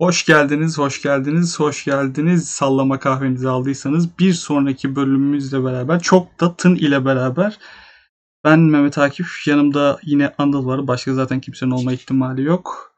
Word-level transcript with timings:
Hoş 0.00 0.24
geldiniz, 0.26 0.78
hoş 0.78 1.02
geldiniz, 1.02 1.60
hoş 1.60 1.84
geldiniz. 1.84 2.48
Sallama 2.48 2.98
kahvenizi 2.98 3.48
aldıysanız 3.48 4.18
bir 4.18 4.32
sonraki 4.32 4.96
bölümümüzle 4.96 5.64
beraber 5.64 6.00
çok 6.00 6.40
da 6.40 6.56
Tın 6.56 6.74
ile 6.74 7.04
beraber 7.04 7.58
ben 8.44 8.60
Mehmet 8.60 8.98
Akif, 8.98 9.46
yanımda 9.46 9.98
yine 10.02 10.34
Anıl 10.38 10.66
var. 10.66 10.86
Başka 10.86 11.14
zaten 11.14 11.40
kimsenin 11.40 11.70
olma 11.70 11.92
ihtimali 11.92 12.42
yok. 12.42 12.94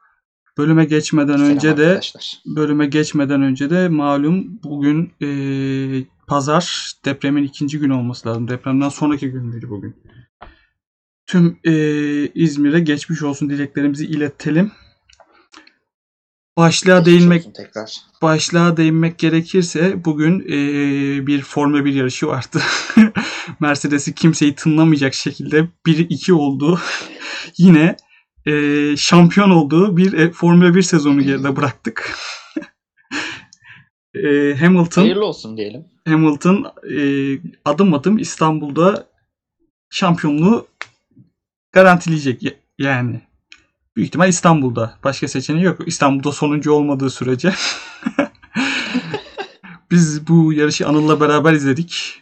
Bölüme 0.57 0.85
geçmeden 0.85 1.37
Selam 1.37 1.49
önce 1.51 1.77
de 1.77 1.85
arkadaşlar. 1.85 2.41
bölüme 2.45 2.85
geçmeden 2.85 3.41
önce 3.41 3.69
de 3.69 3.87
malum 3.89 4.59
bugün 4.63 5.11
eee, 5.19 6.05
pazar 6.27 6.93
depremin 7.05 7.43
ikinci 7.43 7.79
günü 7.79 7.93
olması 7.93 8.29
lazım. 8.29 8.47
Depremden 8.47 8.89
sonraki 8.89 9.29
gün 9.31 9.45
müydü 9.45 9.69
bugün? 9.69 9.95
Tüm 11.27 11.57
eee, 11.63 12.31
İzmir'e 12.35 12.79
geçmiş 12.79 13.21
olsun 13.23 13.49
dileklerimizi 13.49 14.05
iletelim. 14.05 14.71
Başlığa 16.61 17.05
değinmek 17.05 17.55
tekrar. 17.55 17.95
başlığa 18.21 18.77
değinmek 18.77 19.17
gerekirse 19.19 20.05
bugün 20.05 20.39
eee, 20.39 21.27
bir 21.27 21.41
Formula 21.41 21.85
1 21.85 21.93
yarışı 21.93 22.27
vardı. 22.27 22.61
Mercedes'i 23.59 24.15
kimseyi 24.15 24.55
tınlamayacak 24.55 25.13
şekilde 25.13 25.67
1-2 25.85 26.33
oldu. 26.33 26.79
Yine 27.57 27.95
eee, 28.45 28.95
şampiyon 28.97 29.49
olduğu 29.49 29.97
bir 29.97 30.13
e, 30.13 30.31
Formula 30.31 30.75
1 30.75 30.81
sezonu 30.81 31.21
geride 31.21 31.55
bıraktık. 31.55 32.17
Eee, 34.15 34.55
Hamilton 34.59 35.01
Hayırlı 35.01 35.25
olsun 35.25 35.57
diyelim. 35.57 35.85
Hamilton 36.07 36.65
eee, 36.89 37.41
adım 37.65 37.93
adım 37.93 38.17
İstanbul'da 38.17 39.07
şampiyonluğu 39.89 40.67
garantileyecek 41.71 42.43
yani. 42.79 43.21
Büyük 43.95 44.07
ihtimal 44.07 44.29
İstanbul'da. 44.29 44.97
Başka 45.03 45.27
seçeneği 45.27 45.65
yok. 45.65 45.87
İstanbul'da 45.87 46.31
sonuncu 46.31 46.71
olmadığı 46.71 47.09
sürece. 47.09 47.53
Biz 49.91 50.27
bu 50.27 50.53
yarışı 50.53 50.87
Anıl'la 50.87 51.21
beraber 51.21 51.53
izledik. 51.53 52.21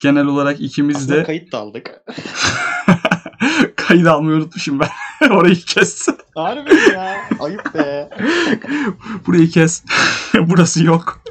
Genel 0.00 0.26
olarak 0.26 0.60
ikimiz 0.60 0.96
Aslında 0.96 1.16
de 1.16 1.22
kayıt 1.22 1.52
da 1.52 1.58
aldık. 1.58 1.90
kayıt 3.76 4.06
almayı 4.06 4.36
unutmuşum 4.36 4.80
ben. 4.80 4.88
Orayı 5.30 5.56
kes. 5.56 6.08
Harbi 6.34 6.74
ya? 6.74 7.28
Ayıp 7.40 7.74
be. 7.74 8.10
Burayı 9.26 9.50
kes. 9.50 9.84
Burası 10.34 10.84
yok. 10.84 11.22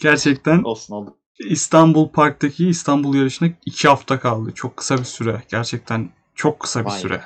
Gerçekten 0.00 0.62
Olsun 0.62 0.94
oldu. 0.94 1.16
İstanbul 1.48 2.08
Park'taki 2.08 2.68
İstanbul 2.68 3.14
yarışına 3.14 3.48
iki 3.66 3.88
hafta 3.88 4.20
kaldı. 4.20 4.52
Çok 4.54 4.76
kısa 4.76 4.98
bir 4.98 5.04
süre. 5.04 5.42
Gerçekten 5.50 6.10
çok 6.42 6.60
kısa 6.60 6.80
bir 6.80 6.90
Vay 6.90 7.00
süre. 7.00 7.14
be. 7.14 7.24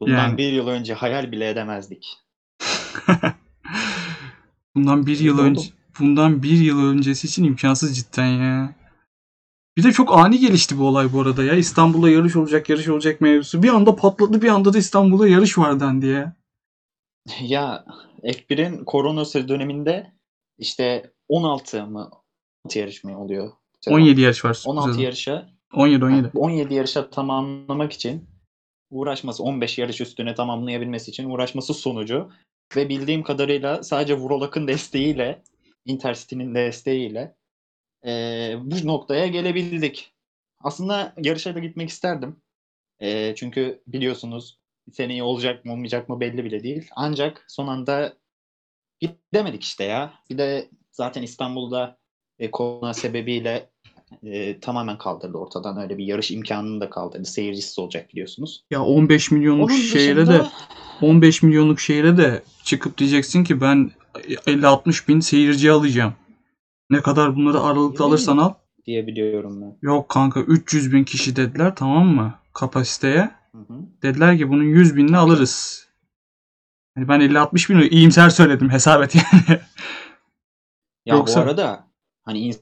Bundan 0.00 0.12
Yani. 0.28 0.38
bir 0.38 0.52
yıl 0.52 0.68
önce 0.68 0.94
hayal 0.94 1.32
bile 1.32 1.48
edemezdik. 1.48 2.18
Bundan 4.74 5.06
bir 5.06 5.18
yıl 5.18 5.38
önce 5.38 5.62
bundan 5.98 6.42
bir 6.42 6.58
yıl 6.58 6.84
öncesi 6.90 7.26
için 7.26 7.44
imkansız 7.44 7.96
cidden 7.96 8.26
ya. 8.26 8.74
Bir 9.76 9.82
de 9.82 9.92
çok 9.92 10.18
ani 10.18 10.38
gelişti 10.38 10.78
bu 10.78 10.86
olay 10.88 11.12
bu 11.12 11.20
arada 11.20 11.44
ya. 11.44 11.54
İstanbul'da 11.54 12.10
yarış 12.10 12.36
olacak, 12.36 12.68
yarış 12.68 12.88
olacak 12.88 13.20
mevzusu. 13.20 13.62
Bir 13.62 13.68
anda 13.68 13.96
patladı, 13.96 14.42
bir 14.42 14.48
anda 14.48 14.72
da 14.72 14.78
İstanbul'da 14.78 15.28
yarış 15.28 15.58
var 15.58 15.80
dendi 15.80 16.06
ya. 16.06 16.36
Ya 17.40 17.84
F1'in 18.22 18.84
korona 18.84 19.48
döneminde 19.48 20.12
işte 20.58 21.12
16 21.28 21.86
mı 21.86 22.10
16 22.64 22.78
yarış 22.78 23.04
mı 23.04 23.20
oluyor? 23.20 23.52
17 23.88 24.20
yarış 24.20 24.44
var. 24.44 24.62
16 24.66 24.88
sezon. 24.88 25.02
yarışa 25.02 25.52
17 25.72 26.04
17. 26.04 26.30
17 26.34 26.74
yarışa 26.74 27.10
tamamlamak 27.10 27.92
için 27.92 28.28
uğraşması 28.90 29.42
15 29.42 29.78
yarış 29.78 30.00
üstüne 30.00 30.34
tamamlayabilmesi 30.34 31.10
için 31.10 31.30
uğraşması 31.30 31.74
sonucu 31.74 32.30
ve 32.76 32.88
bildiğim 32.88 33.22
kadarıyla 33.22 33.82
sadece 33.82 34.14
Vurolak'ın 34.14 34.68
desteğiyle 34.68 35.42
Intercity'nin 35.84 36.54
desteğiyle 36.54 37.34
eee, 38.04 38.58
bu 38.62 38.86
noktaya 38.86 39.26
gelebildik. 39.26 40.12
Aslında 40.60 41.14
yarışa 41.22 41.54
da 41.54 41.58
gitmek 41.58 41.88
isterdim. 41.88 42.42
Eee, 43.00 43.34
çünkü 43.36 43.82
biliyorsunuz 43.86 44.58
seneye 44.92 45.22
olacak 45.22 45.64
mı 45.64 45.72
olmayacak 45.72 46.08
mı 46.08 46.20
belli 46.20 46.44
bile 46.44 46.62
değil. 46.62 46.88
Ancak 46.96 47.44
son 47.48 47.66
anda 47.66 48.16
gidemedik 49.00 49.64
işte 49.64 49.84
ya. 49.84 50.14
Bir 50.30 50.38
de 50.38 50.70
zaten 50.92 51.22
İstanbul'da 51.22 51.98
e, 52.38 52.50
korona 52.50 52.94
sebebiyle 52.94 53.71
e, 54.24 54.60
tamamen 54.60 54.98
kaldırdı 54.98 55.38
ortadan. 55.38 55.78
Öyle 55.82 55.98
bir 55.98 56.04
yarış 56.04 56.30
imkanını 56.30 56.80
da 56.80 56.90
kaldırdı. 56.90 57.24
Seyircisiz 57.24 57.78
olacak 57.78 58.08
biliyorsunuz. 58.12 58.64
Ya 58.70 58.82
15 58.82 59.30
milyonluk 59.30 59.70
Onun 59.70 59.76
şehre 59.78 60.26
de 60.26 60.26
dışında 60.26 60.50
15 61.02 61.42
milyonluk 61.42 61.80
şehre 61.80 62.16
de 62.16 62.42
çıkıp 62.64 62.98
diyeceksin 62.98 63.44
ki 63.44 63.60
ben 63.60 63.90
50-60 64.14 65.08
bin 65.08 65.20
seyirci 65.20 65.70
alacağım. 65.72 66.14
Ne 66.90 67.00
kadar 67.00 67.36
bunları 67.36 67.54
Değil 67.54 68.00
alırsan 68.00 68.38
al. 68.38 68.54
diye 68.86 69.06
biliyorum 69.06 69.62
ben. 69.62 69.78
Yok 69.82 70.08
kanka 70.08 70.40
300 70.40 70.92
bin 70.92 71.04
kişi 71.04 71.36
dediler 71.36 71.76
tamam 71.76 72.06
mı? 72.06 72.34
Kapasiteye. 72.52 73.30
Hı 73.52 73.58
hı. 73.58 73.74
Dediler 74.02 74.38
ki 74.38 74.48
bunun 74.48 74.62
100 74.64 74.96
binini 74.96 75.16
alırız. 75.16 75.88
Yani 76.96 77.08
ben 77.08 77.20
50-60 77.20 77.68
bin 77.74 77.90
iyimser 77.90 78.30
söyledim 78.30 78.70
hesap 78.70 79.02
et 79.02 79.14
yani. 79.14 79.60
Ya 81.06 81.14
Yoksa- 81.16 81.40
bu 81.40 81.44
arada 81.44 81.88
hani 82.22 82.54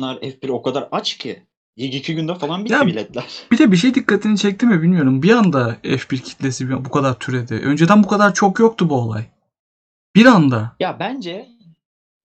insanlar 0.00 0.16
F1 0.22 0.50
o 0.50 0.62
kadar 0.62 0.88
aç 0.92 1.16
ki 1.18 1.42
ilk 1.76 1.94
iki 1.94 2.14
günde 2.14 2.34
falan 2.34 2.64
bitti 2.64 2.72
Ya- 2.74 2.86
biletler. 2.86 3.24
bir 3.52 3.58
de 3.58 3.72
bir 3.72 3.76
şey 3.76 3.94
dikkatini 3.94 4.38
çekti 4.38 4.66
mi 4.66 4.82
bilmiyorum. 4.82 5.22
Bir 5.22 5.30
anda 5.30 5.76
F1 5.84 6.18
kitlesi 6.22 6.84
bu 6.84 6.90
kadar 6.90 7.18
türedi. 7.18 7.54
Önceden 7.54 8.02
bu 8.02 8.08
kadar 8.08 8.34
çok 8.34 8.58
yoktu 8.60 8.88
bu 8.90 8.94
olay. 8.94 9.24
Bir 10.16 10.26
anda. 10.26 10.76
Ya 10.80 10.96
bence 11.00 11.48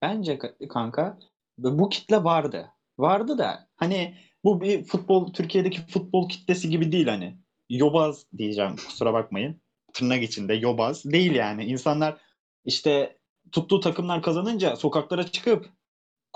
bence 0.02 0.34
ka- 0.34 0.68
kanka 0.68 1.18
bu 1.58 1.88
kitle 1.88 2.24
vardı. 2.24 2.68
Vardı 2.98 3.38
da 3.38 3.68
hani 3.76 4.14
bu 4.44 4.60
bir 4.60 4.84
futbol 4.84 5.32
Türkiye'deki 5.32 5.86
futbol 5.86 6.28
kitlesi 6.28 6.70
gibi 6.70 6.92
değil 6.92 7.06
hani. 7.06 7.36
Yobaz 7.70 8.24
diyeceğim 8.38 8.76
kusura 8.76 9.12
bakmayın. 9.12 9.60
Tırnak 9.92 10.22
içinde 10.22 10.54
yobaz 10.54 11.04
değil 11.04 11.32
yani. 11.34 11.64
İnsanlar 11.64 12.16
işte 12.64 13.16
tuttuğu 13.52 13.80
takımlar 13.80 14.22
kazanınca 14.22 14.76
sokaklara 14.76 15.26
çıkıp 15.26 15.75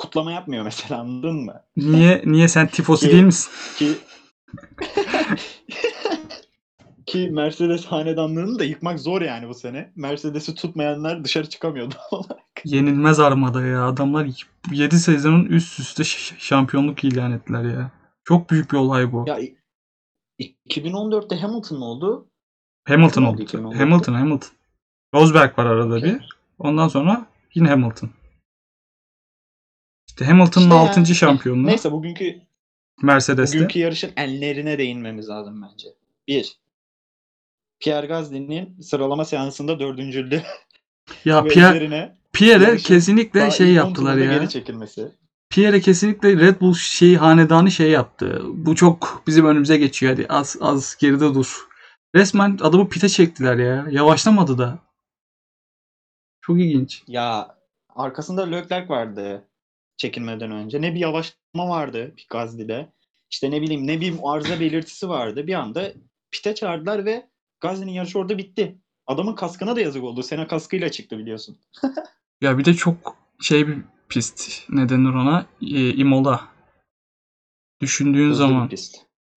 kutlama 0.00 0.32
yapmıyor 0.32 0.64
mesela 0.64 1.00
anladın 1.00 1.34
mı? 1.34 1.62
Niye 1.76 2.22
niye 2.24 2.48
sen 2.48 2.66
tifosi 2.66 3.06
Ki- 3.06 3.12
değil 3.12 3.24
misin? 3.24 3.50
Ki 3.78 3.94
ki 7.06 7.28
Mercedes 7.32 7.86
hanedanlığını 7.86 8.58
da 8.58 8.64
yıkmak 8.64 9.00
zor 9.00 9.22
yani 9.22 9.48
bu 9.48 9.54
sene. 9.54 9.92
Mercedes'i 9.96 10.54
tutmayanlar 10.54 11.24
dışarı 11.24 11.48
çıkamıyordu. 11.48 11.94
Yenilmez 12.64 13.20
armada 13.20 13.62
ya. 13.66 13.86
Adamlar 13.86 14.28
7 14.72 14.98
sezonun 14.98 15.44
üst 15.44 15.80
üste 15.80 16.04
şampiyonluk 16.38 17.04
ilan 17.04 17.32
ettiler 17.32 17.64
ya. 17.64 17.90
Çok 18.24 18.50
büyük 18.50 18.72
bir 18.72 18.76
olay 18.76 19.12
bu. 19.12 19.24
ya 19.26 19.38
i- 19.40 19.56
2014'te 20.68 21.36
Hamilton 21.36 21.80
oldu. 21.80 22.26
Hamilton 22.88 23.22
oldu 23.22 23.32
oldu. 23.32 23.42
2014'te? 23.42 23.78
Hamilton, 23.78 24.14
Hamilton. 24.14 24.50
Rosberg 25.14 25.58
var 25.58 25.66
arada 25.66 26.02
bir. 26.02 26.38
Ondan 26.58 26.88
sonra 26.88 27.26
yine 27.54 27.68
Hamilton. 27.68 28.10
İşte 30.10 30.24
Hamilton'ın 30.24 30.64
İşte 30.64 30.74
6. 30.78 31.00
yani- 31.00 31.14
şampiyonluğu 31.14 31.66
Neyse 31.66 31.92
bugünkü 31.92 32.40
Mercedes'te. 33.02 33.58
bugünkü 33.58 33.78
yarışın 33.78 34.10
enlerine 34.16 34.78
değinmemiz 34.78 35.28
lazım 35.28 35.62
bence. 35.62 35.88
Bir, 36.28 36.56
Pierre 37.80 38.06
Gasly'nin 38.06 38.80
sıralama 38.80 39.24
seansında 39.24 39.80
dördüncüldü. 39.80 40.42
Ya 41.24 41.44
Pierre, 41.44 42.14
yarışın 42.32 42.88
kesinlikle 42.88 43.40
daha 43.40 43.50
şey 43.50 43.72
yaptılar 43.72 44.16
ya. 44.16 44.32
Geri 44.32 44.48
çekilmesi. 44.48 45.12
Pierre'e 45.50 45.80
kesinlikle 45.80 46.36
Red 46.36 46.60
Bull 46.60 46.74
şey 46.74 47.16
hanedanı 47.16 47.70
şey 47.70 47.90
yaptı. 47.90 48.42
Bu 48.44 48.76
çok 48.76 49.22
bizim 49.26 49.46
önümüze 49.46 49.76
geçiyor. 49.76 50.12
Hadi 50.12 50.26
az 50.28 50.56
az 50.60 50.96
geride 51.00 51.34
dur. 51.34 51.68
Resmen 52.14 52.58
adamı 52.62 52.88
pite 52.88 53.08
çektiler 53.08 53.56
ya. 53.56 53.86
Yavaşlamadı 53.90 54.58
da. 54.58 54.78
Çok 56.40 56.60
ilginç. 56.60 57.02
Ya 57.06 57.56
arkasında 57.96 58.46
Leclerc 58.46 58.88
vardı 58.88 59.49
çekilmeden 60.00 60.50
önce. 60.50 60.80
Ne 60.82 60.94
bir 60.94 61.00
yavaşlama 61.00 61.68
vardı 61.68 62.14
Gasly'de. 62.30 62.92
İşte 63.30 63.50
ne 63.50 63.62
bileyim 63.62 63.86
ne 63.86 64.00
bir 64.00 64.14
arıza 64.24 64.60
belirtisi 64.60 65.08
vardı. 65.08 65.46
Bir 65.46 65.54
anda 65.54 65.92
pite 66.30 66.54
çağırdılar 66.54 67.04
ve 67.04 67.28
Gasly'nin 67.60 67.92
yarışı 67.92 68.18
orada 68.18 68.38
bitti. 68.38 68.78
Adamın 69.06 69.34
kaskına 69.34 69.76
da 69.76 69.80
yazık 69.80 70.04
oldu. 70.04 70.22
Sena 70.22 70.46
kaskıyla 70.46 70.90
çıktı 70.90 71.18
biliyorsun. 71.18 71.58
Ya 72.42 72.58
bir 72.58 72.64
de 72.64 72.74
çok 72.74 73.16
şey 73.40 73.68
bir 73.68 73.78
pist. 74.08 74.68
Ne 74.68 74.88
denir 74.88 75.08
ona? 75.08 75.46
Ee, 75.62 75.94
Imola. 75.94 76.48
Düşündüğün 77.80 78.30
Hızlı 78.30 78.44
bir 78.44 78.48
zaman. 78.48 78.68
pist. 78.68 78.96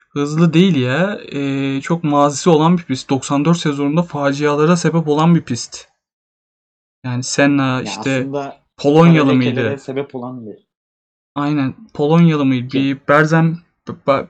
Hızlı 0.09 0.53
değil 0.53 0.75
ya. 0.75 1.19
Ee, 1.31 1.81
çok 1.81 2.03
mazisi 2.03 2.49
olan 2.49 2.77
bir 2.77 2.83
pist. 2.83 3.09
94 3.09 3.57
sezonunda 3.57 4.03
facialara 4.03 4.77
sebep 4.77 5.07
olan 5.07 5.35
bir 5.35 5.41
pist. 5.41 5.87
Yani 7.05 7.23
Senna 7.23 7.63
Ya 7.63 7.81
işte 7.81 8.19
aslında 8.19 8.62
Polonyalı 8.83 9.33
mıydı? 9.33 9.77
sebep 9.79 10.15
olan 10.15 10.45
bir. 10.45 10.67
Aynen. 11.35 11.75
Polonyalı 11.93 12.45
mıydı? 12.45 12.73
Bir 12.73 12.97
Berzem 13.07 13.57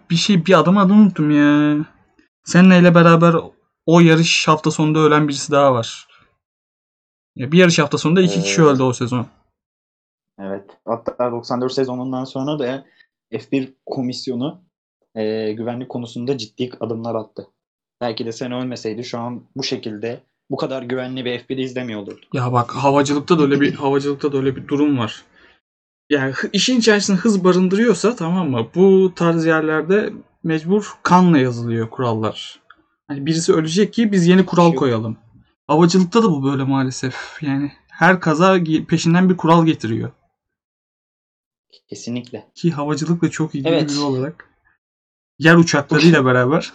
bir 0.09 0.15
şey 0.15 0.45
bir 0.45 0.59
adam 0.59 0.77
adını 0.77 0.97
unuttum 0.97 1.31
ya. 1.31 1.85
Senna 2.43 2.75
ile 2.75 2.95
beraber 2.95 3.35
o 3.85 3.99
yarış 3.99 4.47
hafta 4.47 4.71
sonunda 4.71 4.99
ölen 4.99 5.27
birisi 5.27 5.51
daha 5.51 5.73
var. 5.73 6.07
Ya 7.35 7.51
bir 7.51 7.57
yarış 7.57 7.79
hafta 7.79 7.97
sonunda 7.97 8.21
iki 8.21 8.41
kişi 8.41 8.61
Ee, 8.61 8.65
öldü 8.65 8.83
o 8.83 8.93
sezon. 8.93 9.27
Evet. 10.39 10.77
Hatta 10.85 11.31
94 11.31 11.73
sezonundan 11.73 12.23
sonra 12.23 12.59
da 12.59 12.85
F1 13.31 13.73
komisyonu 13.85 14.63
e, 15.15 15.53
güvenlik 15.53 15.89
konusunda 15.89 16.37
ciddi 16.37 16.71
adımlar 16.79 17.15
attı. 17.15 17.47
Belki 18.01 18.25
de 18.25 18.31
sen 18.31 18.51
ölmeseydi 18.51 19.03
şu 19.03 19.19
an 19.19 19.43
bu 19.55 19.63
şekilde 19.63 20.23
bu 20.49 20.57
kadar 20.57 20.83
güvenli 20.83 21.25
bir 21.25 21.39
F1 21.39 21.61
izlemiyor 21.61 22.01
olurdu. 22.01 22.25
Ya 22.33 22.51
bak 22.53 22.71
havacılıkta 22.75 23.39
da 23.39 23.43
öyle 23.43 23.61
bir 23.61 23.73
havacılıkta 23.73 24.33
da 24.33 24.37
öyle 24.37 24.55
bir 24.55 24.67
durum 24.67 24.97
var. 24.97 25.23
Yani 26.09 26.33
işin 26.53 26.79
içerisinde 26.79 27.17
hız 27.17 27.43
barındırıyorsa 27.43 28.15
tamam 28.15 28.49
mı? 28.49 28.67
Bu 28.75 29.13
tarz 29.15 29.45
yerlerde 29.45 30.13
mecbur 30.43 30.93
kanla 31.03 31.37
yazılıyor 31.37 31.89
kurallar. 31.89 32.59
Hani 33.07 33.25
birisi 33.25 33.53
ölecek 33.53 33.93
ki 33.93 34.11
biz 34.11 34.27
yeni 34.27 34.45
kural 34.45 34.73
koyalım. 34.75 35.17
Havacılıkta 35.67 36.23
da 36.23 36.31
bu 36.31 36.43
böyle 36.43 36.63
maalesef. 36.63 37.37
Yani 37.41 37.71
her 37.89 38.19
kaza 38.19 38.59
peşinden 38.87 39.29
bir 39.29 39.37
kural 39.37 39.65
getiriyor. 39.65 40.11
Kesinlikle. 41.89 42.51
Ki 42.55 42.71
havacılıkla 42.71 43.29
çok 43.29 43.55
ilgili 43.55 43.73
Evet. 43.73 43.89
biri 43.89 43.99
olarak. 43.99 44.49
Yer 45.39 45.55
uçaklarıyla 45.55 46.25
beraber. 46.25 46.73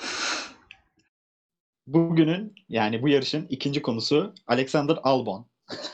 Bugünün 1.88 2.54
yani 2.68 3.02
bu 3.02 3.08
yarışın 3.08 3.46
ikinci 3.50 3.82
konusu 3.82 4.34
Alexander 4.46 4.98
Albon. 5.02 5.46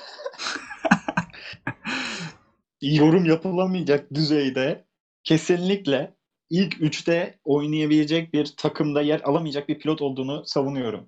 Yorum 2.82 3.24
yapılamayacak 3.24 4.14
düzeyde 4.14 4.84
kesinlikle 5.24 6.14
ilk 6.50 6.80
üçte 6.82 7.38
oynayabilecek 7.44 8.34
bir 8.34 8.54
takımda 8.56 9.02
yer 9.02 9.20
alamayacak 9.24 9.68
bir 9.68 9.78
pilot 9.78 10.02
olduğunu 10.02 10.42
savunuyorum. 10.46 11.06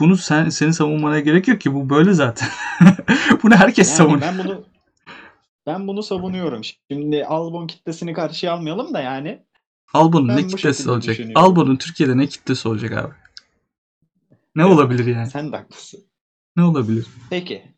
Bunu 0.00 0.16
sen 0.16 0.48
seni 0.48 0.74
savunmana 0.74 1.20
gerek 1.20 1.48
yok 1.48 1.60
ki 1.60 1.74
bu 1.74 1.90
böyle 1.90 2.12
zaten. 2.12 2.48
Bunu 3.42 3.54
herkes 3.54 3.88
Yani 3.88 3.96
savunuyor. 3.96 4.20
ben 4.20 4.38
bunu 4.38 4.64
ben 5.66 5.88
bunu 5.88 6.02
savunuyorum. 6.02 6.62
Şimdi 6.90 7.24
Albon 7.24 7.66
kitlesini 7.66 8.12
karşıya 8.12 8.52
almayalım 8.52 8.94
da 8.94 9.00
yani 9.00 9.42
Albon'un 9.92 10.36
ne 10.36 10.46
kitlesi 10.46 10.90
olacak? 10.90 11.16
Albon'un 11.34 11.76
Türkiye'de 11.76 12.18
ne 12.18 12.26
kitlesi 12.26 12.68
olacak 12.68 12.92
abi? 12.92 13.14
Ne 14.58 14.64
Evet. 14.64 14.72
olabilir 14.74 15.06
yani? 15.16 15.26
sen 15.30 15.52
de 15.52 15.56
haklısın. 15.56 16.00
Ne 16.56 16.62
olabilir? 16.62 17.06
Peki. 17.30 17.74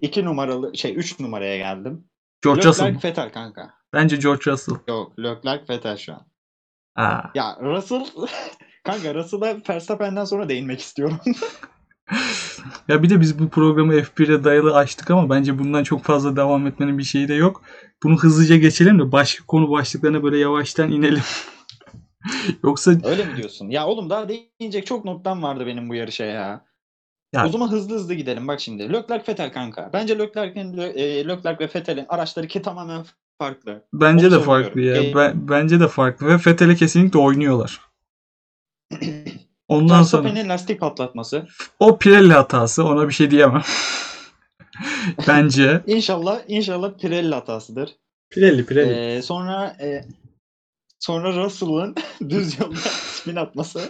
İki 0.00 0.24
numaralı 0.24 0.76
şey 0.76 0.96
üç 0.96 1.20
numaraya 1.20 1.56
geldim. 1.56 2.04
George 2.42 2.68
Russell 2.68 2.84
Leclerc 2.86 3.06
mı? 3.08 3.10
Vettel 3.10 3.32
kanka. 3.32 3.74
Bence 3.92 4.16
George 4.16 4.50
Russell. 4.50 4.74
Yok 4.88 5.18
Leclerc 5.18 5.64
Vettel 5.70 5.96
şu 5.96 6.12
an. 6.12 6.26
Aa. 6.96 7.22
Ya 7.34 7.58
Russell 7.62 8.06
kanka 8.84 9.14
Russell'a 9.14 9.56
Verstappen'den 9.68 10.24
sonra 10.24 10.48
değinmek 10.48 10.80
istiyorum. 10.80 11.18
Ya 12.88 13.02
bir 13.02 13.10
de 13.10 13.20
biz 13.20 13.38
bu 13.38 13.48
programı 13.48 13.94
F1'e 13.94 14.44
dayalı 14.44 14.76
açtık 14.76 15.10
ama 15.10 15.30
bence 15.30 15.58
bundan 15.58 15.84
çok 15.84 16.04
fazla 16.04 16.36
devam 16.36 16.66
etmenin 16.66 16.98
bir 16.98 17.02
şeyi 17.04 17.28
de 17.28 17.34
yok. 17.34 17.62
Bunu 18.02 18.16
hızlıca 18.16 18.56
geçelim 18.56 18.98
de 18.98 19.12
başka 19.12 19.46
konu 19.46 19.70
başlıklarına 19.70 20.22
böyle 20.22 20.38
yavaştan 20.38 20.90
inelim. 20.90 21.22
Yoksa 22.64 22.92
Öyle 23.04 23.24
mi 23.24 23.36
diyorsun? 23.36 23.70
Ya 23.70 23.86
oğlum 23.86 24.10
daha 24.10 24.28
değinecek 24.28 24.86
çok 24.86 25.04
noktam 25.04 25.42
vardı 25.42 25.66
benim 25.66 25.88
bu 25.88 25.94
yarışa 25.94 26.24
ya. 26.24 26.64
Ya- 27.32 27.46
O 27.46 27.48
zaman 27.48 27.68
hızlı 27.68 27.94
hızlı 27.94 28.14
gidelim 28.14 28.48
bak 28.48 28.60
şimdi. 28.60 28.82
Leclerc 28.92 29.24
Vettel 29.28 29.52
kanka. 29.52 29.90
Bence 29.92 30.18
Leclerc'in 30.18 30.78
e, 30.78 31.28
Leclerc 31.28 31.64
ve 31.64 31.68
Vettel'in 31.74 32.06
araçları 32.08 32.46
ki 32.48 32.62
tamamen 32.62 33.04
farklı. 33.38 33.84
bence 33.92 34.26
Onu 34.26 34.34
de 34.34 34.40
farklı 34.40 34.80
ya. 34.80 34.96
E- 35.02 35.14
Ben, 35.14 35.48
bence 35.48 35.80
de 35.80 35.88
farklı 35.88 36.26
ve 36.26 36.36
Vettel'e 36.46 36.74
kesinlikle 36.74 37.18
oynuyorlar. 37.18 37.80
Ondan 39.68 40.02
sonra 40.02 40.22
Verstappen'in 40.24 40.48
lastik 40.48 40.80
patlatması. 40.80 41.46
o 41.80 41.98
Pirelli 41.98 42.32
hatası 42.32 42.84
ona 42.84 43.08
bir 43.08 43.12
şey 43.14 43.30
diyemem. 43.30 43.62
bence 45.28 45.82
İnşallah 45.86 46.40
inşallah 46.48 46.98
Pirelli 46.98 47.34
hatasıdır. 47.34 47.90
Pirelli 48.30 48.66
Pirelli. 48.66 48.92
Ee, 49.16 49.22
sonra 49.22 49.76
e, 49.80 50.04
sonra 51.04 51.44
Russell'ın 51.44 51.94
düz 52.28 52.60
yolda 52.60 52.76
spin 52.76 53.36
atması. 53.36 53.80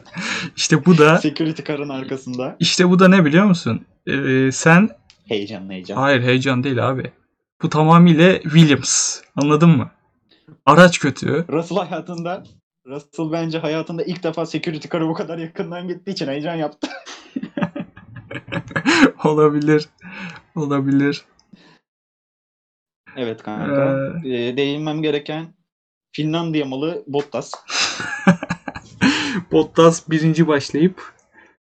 İşte 0.56 0.84
bu 0.84 0.98
da 0.98 1.18
Security 1.18 1.62
car'ın 1.62 1.88
arkasında. 1.88 2.56
işte 2.60 2.88
bu 2.90 2.98
da 2.98 3.08
ne 3.08 3.24
biliyor 3.24 3.44
musun? 3.44 3.86
Ee, 4.06 4.50
sen 4.52 4.88
Heyecan 5.28 5.70
heyecan. 5.70 5.96
hayır 5.96 6.22
heyecan 6.22 6.64
değil 6.64 6.88
abi. 6.88 7.12
Bu 7.62 7.68
tamamıyla 7.68 8.40
Williams. 8.42 9.20
Anladın 9.36 9.70
mı? 9.70 9.90
Araç 10.66 10.98
kötü. 10.98 11.44
Russell 11.52 11.78
hayatında 11.78 12.44
Russell 12.86 13.32
bence 13.32 13.58
hayatında 13.58 14.02
ilk 14.02 14.22
defa 14.22 14.46
security 14.46 14.88
car'a 14.92 15.08
bu 15.08 15.14
kadar 15.14 15.38
yakından 15.38 15.88
gittiği 15.88 16.10
için 16.10 16.26
heyecan 16.28 16.54
yaptı. 16.54 16.88
Olabilir. 19.24 19.88
Olabilir. 20.54 21.24
Evet 23.16 23.42
kanka. 23.42 23.98
Ee, 24.24 24.28
Ee, 24.48 24.56
değinmem 24.56 25.02
gereken 25.02 25.46
Finlandiya 26.18 26.64
malı 26.64 27.04
Bottas. 27.06 27.52
Bottas 29.52 30.10
birinci 30.10 30.46
başlayıp 30.46 31.12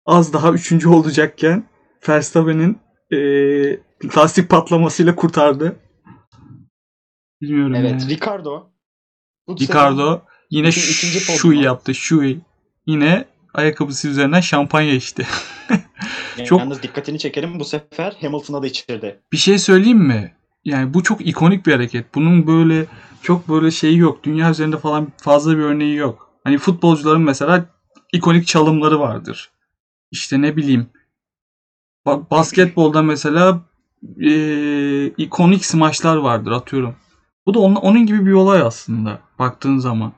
az 0.06 0.32
daha 0.32 0.52
üçüncü 0.52 0.88
olacakken 0.88 1.64
Verstappen'in 2.08 2.78
eee 3.10 3.80
lastik 4.16 4.48
patlamasıyla 4.48 5.14
kurtardı. 5.16 5.76
Bilmiyorum 7.40 7.74
Evet, 7.74 8.02
ya. 8.02 8.08
Ricardo. 8.08 8.70
Bu 9.48 9.56
Ricardo 9.60 10.22
yine 10.50 10.70
podyuma. 11.42 11.62
yaptı. 11.62 11.94
Şuy. 11.94 12.38
Yine 12.86 13.24
ayakkabısı 13.54 14.08
üzerinden 14.08 14.40
şampanya 14.40 14.94
içti. 14.94 15.26
çok- 16.44 16.60
Yalnız 16.60 16.82
dikkatini 16.82 17.18
çekelim 17.18 17.60
bu 17.60 17.64
sefer 17.64 18.16
Hamilton'a 18.20 18.62
da 18.62 18.66
içirdi. 18.66 19.20
Bir 19.32 19.36
şey 19.36 19.58
söyleyeyim 19.58 19.98
mi? 19.98 20.34
Yani 20.64 20.94
bu 20.94 21.02
çok 21.02 21.26
ikonik 21.26 21.66
bir 21.66 21.72
hareket. 21.72 22.14
Bunun 22.14 22.46
böyle 22.46 22.86
çok 23.22 23.48
böyle 23.48 23.70
şeyi 23.70 23.98
yok. 23.98 24.24
Dünya 24.24 24.50
üzerinde 24.50 24.78
falan 24.78 25.12
fazla 25.16 25.52
bir 25.52 25.62
örneği 25.62 25.96
yok. 25.96 26.30
Hani 26.44 26.58
futbolcuların 26.58 27.22
mesela 27.22 27.64
ikonik 28.12 28.46
çalımları 28.46 29.00
vardır. 29.00 29.50
İşte 30.10 30.42
ne 30.42 30.56
bileyim. 30.56 30.90
Ba- 32.06 32.30
basketbolda 32.30 33.02
mesela 33.02 33.60
eee 34.16 35.12
ikonik 35.16 35.64
smaçlar 35.64 36.16
vardır 36.16 36.50
atıyorum. 36.52 36.96
Bu 37.46 37.54
da 37.54 37.58
onun, 37.58 37.74
onun 37.76 38.06
gibi 38.06 38.26
bir 38.26 38.32
olay 38.32 38.60
aslında 38.62 39.20
baktığın 39.38 39.78
zaman. 39.78 40.12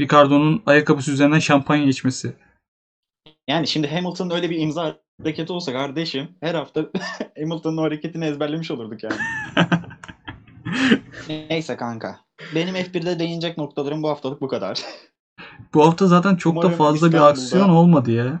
Ricardo'nun 0.00 0.62
ayakkabısı 0.66 1.12
üzerinden 1.12 1.38
şampanya 1.38 1.86
içmesi. 1.86 2.36
Yani 3.48 3.66
şimdi 3.66 3.88
Hamilton'ın 3.88 4.30
öyle 4.30 4.50
bir 4.50 4.58
imza 4.58 5.00
hareketi 5.22 5.52
olsa 5.52 5.72
kardeşim 5.72 6.28
her 6.40 6.54
hafta 6.54 6.86
Hamilton'ın 7.38 7.76
hareketini 7.78 8.24
ezberlemiş 8.24 8.70
olurduk 8.70 9.02
yani. 9.02 9.14
Neyse 11.50 11.76
kanka. 11.76 12.20
Benim 12.54 12.74
F1'de 12.76 13.18
değinecek 13.18 13.58
noktalarım 13.58 14.02
bu 14.02 14.08
haftalık 14.08 14.40
bu 14.40 14.48
kadar. 14.48 14.82
Bu 15.74 15.86
hafta 15.86 16.06
zaten 16.06 16.36
çok 16.36 16.54
da 16.54 16.60
Umarım 16.60 16.76
fazla 16.76 17.06
bir 17.06 17.12
İstanbul'da- 17.12 17.28
aksiyon 17.30 17.68
olmadı 17.68 18.10
ya. 18.10 18.40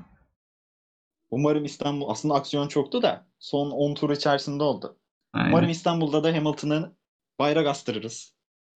Umarım 1.30 1.64
İstanbul 1.64 2.08
aslında 2.10 2.34
aksiyon 2.34 2.68
çoktu 2.68 3.02
da 3.02 3.26
son 3.38 3.70
10 3.70 3.94
tur 3.94 4.10
içerisinde 4.10 4.62
oldu. 4.62 4.96
Aynen. 5.32 5.48
Umarım 5.48 5.68
İstanbul'da 5.70 6.24
da 6.24 6.36
Hamilton'ın 6.36 6.96
bayrak 7.38 7.66
astırırız 7.66 8.34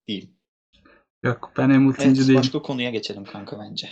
diyeyim. 0.09 0.31
Yok 1.23 1.53
ben 1.59 1.71
Hamilton'cı 1.71 2.09
Evet, 2.09 2.19
değilim. 2.29 2.35
başka 2.41 2.63
konuya 2.63 2.91
geçelim 2.91 3.25
kanka 3.25 3.59
bence. 3.61 3.89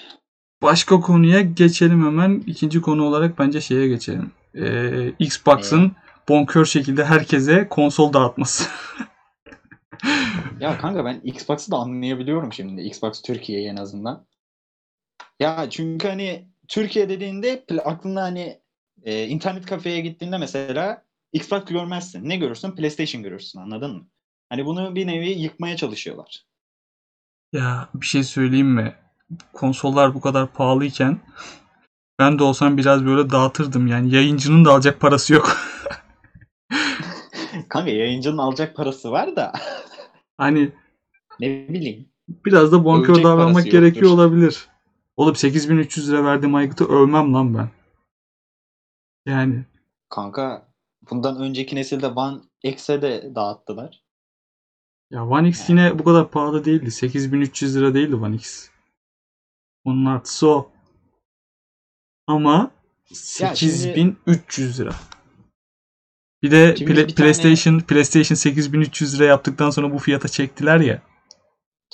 Başka 0.62 1.00
konuya 1.00 1.40
geçelim 1.40 2.06
hemen. 2.06 2.42
İkinci 2.46 2.80
konu 2.80 3.04
olarak 3.04 3.38
bence 3.38 3.60
şeye 3.60 3.88
geçelim. 3.88 4.32
Ee, 4.54 5.12
Xbox'ın 5.18 5.92
bonkör 6.28 6.64
şekilde 6.64 7.04
herkese 7.04 7.68
konsol 7.68 8.12
dağıtması. 8.12 8.64
Ya 10.60 10.78
kanka 10.78 11.04
ben 11.04 11.20
Xbox'ı 11.24 11.70
da 11.70 11.76
anlayabiliyorum 11.76 12.52
şimdi. 12.52 12.82
Xbox 12.82 13.22
Türkiye'yi 13.22 13.68
en 13.68 13.76
azından. 13.76 14.26
Ya 15.40 15.66
çünkü 15.70 16.08
hani 16.08 16.48
Türkiye 16.68 17.08
dediğinde 17.08 17.64
aklında 17.84 18.22
hani 18.22 18.60
e, 19.02 19.26
internet 19.26 19.66
kafeye 19.66 20.00
gittiğinde 20.00 20.38
mesela 20.38 21.04
Xbox 21.32 21.64
görmezsin. 21.64 22.28
Ne 22.28 22.36
görürsün? 22.36 22.70
PlayStation 22.70 23.22
görürsün 23.22 23.60
anladın 23.60 23.96
mı? 23.96 24.08
Hani 24.48 24.66
bunu 24.66 24.94
bir 24.94 25.06
nevi 25.06 25.28
yıkmaya 25.28 25.76
çalışıyorlar. 25.76 26.46
ya 27.52 27.88
bir 27.94 28.06
şey 28.06 28.24
söyleyeyim 28.24 28.68
mi? 28.68 29.01
Konsollar 29.52 30.14
bu 30.14 30.20
kadar 30.20 30.52
pahalıyken 30.52 31.20
ben 32.18 32.38
de 32.38 32.42
olsam 32.42 32.76
biraz 32.76 33.06
böyle 33.06 33.30
dağıtırdım. 33.30 33.86
Yani 33.86 34.14
yayıncının 34.14 34.64
da 34.64 34.72
alacak 34.72 35.00
parası 35.00 35.34
yok. 35.34 35.56
Kanka 37.68 37.90
yayıncının 37.90 38.38
alacak 38.38 38.76
parası 38.76 39.10
var 39.10 39.36
da 39.36 39.52
hani 40.38 40.72
ne 41.40 41.68
bileyim. 41.68 42.08
biraz 42.28 42.72
da 42.72 42.84
bonkör 42.84 43.22
davranmak 43.22 43.64
gerekiyor 43.64 44.06
yoktur. 44.06 44.18
olabilir. 44.18 44.68
Oğlum 45.16 45.36
8300 45.36 46.10
lira 46.10 46.24
verdiğim 46.24 46.54
aygıtı 46.54 46.84
övmem 46.84 47.34
lan 47.34 47.54
ben. 47.54 47.68
Yani 49.26 49.64
Kanka 50.08 50.68
bundan 51.10 51.40
önceki 51.40 51.76
nesilde 51.76 52.06
One 52.06 52.38
X'e 52.62 53.02
de 53.02 53.32
dağıttılar. 53.34 54.02
Ya 55.10 55.26
One 55.26 55.48
X 55.48 55.70
yine 55.70 55.98
bu 55.98 56.04
kadar 56.04 56.30
pahalı 56.30 56.64
değildi. 56.64 56.90
8300 56.90 57.76
lira 57.76 57.94
değildi 57.94 58.16
One 58.16 58.34
X. 58.34 58.68
Onun 59.84 60.04
artısı 60.06 60.48
o. 60.48 60.70
Ama 62.26 62.70
Ya 63.40 63.54
şimdi- 63.54 63.72
8300 63.72 64.80
lira. 64.80 64.94
Bir 66.42 66.50
de 66.50 66.74
Şimdi 66.78 66.90
Pla- 66.90 66.96
bir 66.96 67.00
tane- 67.02 67.14
PlayStation 67.14 67.80
PlayStation 67.80 68.36
8300 68.36 69.14
lira 69.20 69.24
yaptıktan 69.24 69.70
sonra 69.70 69.92
bu 69.92 69.98
fiyata 69.98 70.28
çektiler 70.28 70.80
ya. 70.80 71.02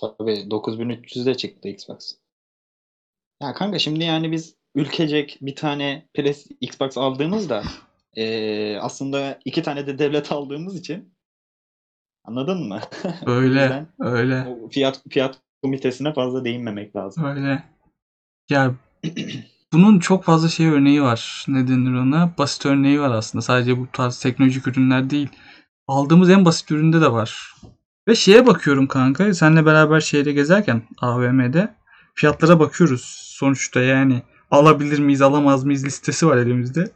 Tabii 0.01 0.51
9300'de 0.51 1.35
çıktı 1.37 1.69
Xbox. 1.69 2.15
Ya 3.43 3.55
kanka 3.55 3.79
şimdi 3.79 4.05
yani 4.05 4.33
biz 4.33 4.55
ülkecek 4.75 5.39
bir 5.41 5.57
tane 5.57 6.09
PS 6.15 6.47
Xbox 6.61 6.99
aldığımızda 6.99 7.63
eee, 8.17 8.79
aslında 8.83 9.39
iki 9.45 9.63
tane 9.63 9.87
de 9.87 9.99
devlet 9.99 10.33
aldığımız 10.33 10.77
için 10.77 11.15
anladın 12.25 12.69
mı? 12.69 12.81
O 13.27 13.31
Öyle, 13.31 13.61
yüzden 13.63 13.89
öyle, 14.01 14.47
o 14.49 14.69
fiyat 14.69 15.03
fiyat 15.11 15.41
komitesine 15.63 16.13
fazla 16.15 16.45
değinmemek 16.45 16.97
lazım. 16.97 17.25
öyle. 17.25 17.65
Ya 18.51 18.75
bunun 19.73 19.99
çok 19.99 20.25
fazla 20.25 20.49
şey 20.49 20.67
örneği 20.67 21.03
var. 21.03 21.45
Ne 21.49 21.69
denir 21.69 21.95
ona? 21.95 22.33
Basit 22.39 22.67
örneği 22.67 23.01
var 23.01 23.11
aslında. 23.11 23.43
Sadece 23.43 23.79
bu 23.79 23.87
tarz 23.93 24.21
teknolojik 24.21 24.67
ürünler 24.67 25.11
değil. 25.11 25.29
Aldığımız 25.87 26.31
en 26.31 26.45
basit 26.45 26.71
üründe 26.71 27.01
de 27.01 27.13
var. 27.13 27.55
Ve 28.09 28.15
şeye 28.15 28.47
bakıyorum 28.47 28.87
kanka. 28.87 29.35
Seninle 29.35 29.67
beraber 29.67 30.01
şeyde 30.01 30.33
gezerken 30.33 30.83
AVM'de 30.99 31.75
fiyatlara 32.15 32.61
bakıyoruz. 32.61 33.03
Sonuçta 33.39 33.81
yani 33.81 34.23
alabilir 34.51 34.99
miyiz 34.99 35.23
alamaz 35.23 35.65
mıyız 35.65 35.85
listesi 35.85 36.27
var 36.27 36.37
elimizde. 36.37 36.91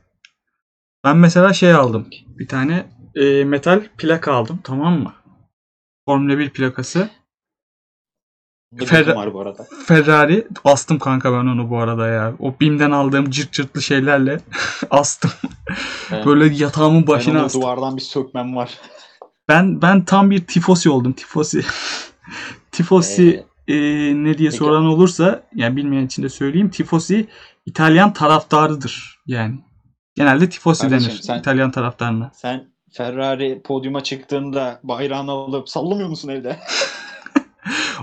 Ben 1.04 1.16
mesela 1.16 1.52
şey 1.52 1.72
aldım. 1.72 2.06
Bir 2.38 2.48
tane 2.48 2.86
e, 3.14 3.44
metal 3.44 3.80
plaka 3.98 4.32
aldım 4.32 4.60
tamam 4.64 4.98
mı? 5.02 5.14
Formula 6.04 6.38
1 6.38 6.50
plakası. 6.50 7.10
Gözüm 8.72 9.06
var 9.16 9.34
bu 9.34 9.40
arada. 9.40 9.66
Ferrari 9.86 10.46
astım 10.64 10.98
kanka 10.98 11.32
ben 11.32 11.38
onu 11.38 11.70
bu 11.70 11.78
arada 11.78 12.06
ya. 12.08 12.32
O 12.38 12.54
BİM'den 12.60 12.90
aldığım 12.90 13.30
cırt 13.30 13.52
cırtlı 13.52 13.82
şeylerle 13.82 14.40
astım. 14.90 15.30
Evet. 16.12 16.26
Böyle 16.26 16.54
yatağımın 16.54 17.00
Ben 17.00 17.06
başına 17.06 17.38
onu 17.38 17.44
astım. 17.46 17.62
duvardan 17.62 17.96
bir 17.96 18.02
sökmem 18.02 18.56
var. 18.56 18.70
Ben 19.48 19.82
ben 19.82 20.04
tam 20.04 20.30
bir 20.30 20.46
tifosi 20.46 20.90
oldum. 20.90 21.12
Tifosi. 21.12 21.62
tifosi 22.72 23.44
Ee, 23.68 23.74
e, 23.74 23.78
ne 24.14 24.38
diye 24.38 24.48
peki- 24.48 24.56
soran 24.56 24.84
olursa 24.86 25.42
yani 25.54 25.76
bilmeyen 25.76 26.06
için 26.06 26.22
de 26.22 26.28
söyleyeyim. 26.28 26.70
Tifosi 26.70 27.26
İtalyan 27.66 28.12
taraftarıdır 28.12 29.18
yani. 29.26 29.54
Genelde 30.14 30.48
tifosi 30.48 30.82
Kardeşim, 30.82 31.10
denir 31.10 31.20
sen- 31.22 31.38
İtalyan 31.38 31.70
taraftarına. 31.70 32.30
sen 32.34 32.64
Ferrari 32.92 33.62
podyuma 33.64 34.02
çıktığında 34.02 34.80
bayrağını 34.82 35.30
alıp 35.30 35.68
sallamıyor 35.68 36.08
musun 36.08 36.28
evde? 36.28 36.56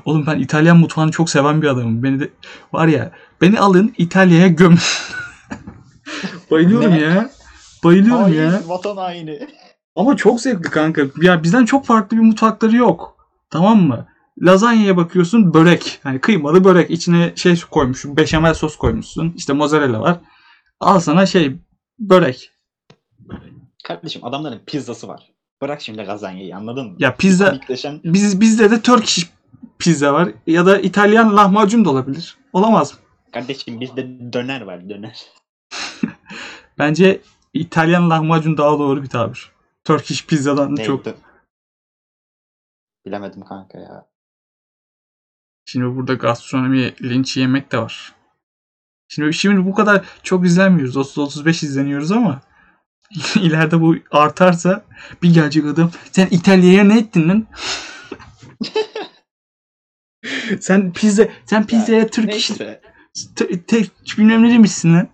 Oğlum 0.09 0.25
ben 0.27 0.39
İtalyan 0.39 0.77
mutfağını 0.77 1.11
çok 1.11 1.29
seven 1.29 1.61
bir 1.61 1.67
adamım. 1.67 2.03
Beni 2.03 2.19
de 2.19 2.29
var 2.73 2.87
ya 2.87 3.11
beni 3.41 3.59
alın 3.59 3.93
İtalya'ya 3.97 4.47
göm. 4.47 4.77
Bayılıyorum 6.51 6.91
Ne? 6.91 6.99
ya. 6.99 7.29
Bayılıyorum 7.83 8.21
Hain, 8.23 8.33
ya. 8.35 8.61
vatan 8.67 8.97
haini. 8.97 9.47
Ama 9.95 10.15
çok 10.17 10.41
zevkli 10.41 10.69
kanka. 10.69 11.01
Ya 11.21 11.43
bizden 11.43 11.65
çok 11.65 11.85
farklı 11.85 12.17
bir 12.17 12.21
mutfakları 12.21 12.75
yok. 12.75 13.15
Tamam 13.49 13.81
mı? 13.81 14.07
Lazanyaya 14.41 14.97
bakıyorsun 14.97 15.53
börek. 15.53 15.99
Hani 16.03 16.19
kıymalı 16.21 16.63
börek. 16.63 16.91
İçine 16.91 17.33
şey 17.35 17.61
koymuşsun. 17.71 18.17
Beşamel 18.17 18.53
sos 18.53 18.75
koymuşsun. 18.77 19.33
İşte 19.37 19.53
mozzarella 19.53 20.01
var. 20.01 20.17
Al 20.79 20.99
sana 20.99 21.25
şey 21.25 21.55
börek. 21.99 22.51
Kardeşim 23.83 24.25
adamların 24.25 24.61
pizzası 24.65 25.07
var. 25.07 25.21
Bırak 25.61 25.81
şimdi 25.81 25.97
lazanyayı 26.07 26.55
anladın 26.55 26.87
mı? 26.87 26.95
Ya 26.99 27.15
pizza 27.15 27.45
Panikleşen 27.49 27.99
biz 28.03 28.41
bizde 28.41 28.71
de 28.71 28.81
Turkish 28.81 29.29
pizza 29.79 30.13
var 30.13 30.29
ya 30.47 30.65
da 30.65 30.79
İtalyan 30.79 31.37
lahmacun 31.37 31.85
da 31.85 31.89
olabilir. 31.89 32.37
Olamaz 32.53 32.93
mı? 32.93 32.99
kardeşim 33.31 33.81
bizde 33.81 34.33
döner 34.33 34.61
var 34.61 34.89
döner. 34.89 35.25
Bence 36.77 37.21
İtalyan 37.53 38.09
lahmacun 38.09 38.57
daha 38.57 38.79
doğru 38.79 39.03
bir 39.03 39.09
tabir. 39.09 39.51
Turkish 39.83 40.25
pizzadan 40.25 40.75
çok. 40.75 41.05
Neydi? 41.05 41.17
Bilemedim 43.05 43.41
kanka 43.41 43.77
ya. 43.77 44.05
Şimdi 45.65 45.95
burada 45.95 46.13
gastronomi 46.13 46.93
linç 47.01 47.37
yemek 47.37 47.71
de 47.71 47.77
var. 47.77 48.13
Şimdi 49.07 49.33
şimdi 49.33 49.65
bu 49.65 49.73
kadar 49.73 50.05
çok 50.23 50.45
izlenmiyoruz. 50.45 50.95
30-35 50.95 51.49
izleniyoruz 51.49 52.11
ama 52.11 52.41
ileride 53.35 53.81
bu 53.81 53.95
artarsa 54.11 54.85
bir 55.23 55.33
gelecek 55.33 55.65
adam 55.65 55.91
sen 56.11 56.27
İtalya'ya 56.31 56.83
ne 56.83 56.99
ettin 56.99 57.29
lan? 57.29 57.47
sen 60.59 60.93
pizza 60.93 61.27
sen 61.45 61.67
pizzaya 61.67 62.07
Türk 62.07 62.35
iş 62.35 62.49
Neyse. 62.49 62.81
te, 63.35 63.65
te, 63.65 63.85
bilmem 64.17 64.43
ne 64.43 64.53
demişsin 64.53 64.93
lan. 64.93 65.09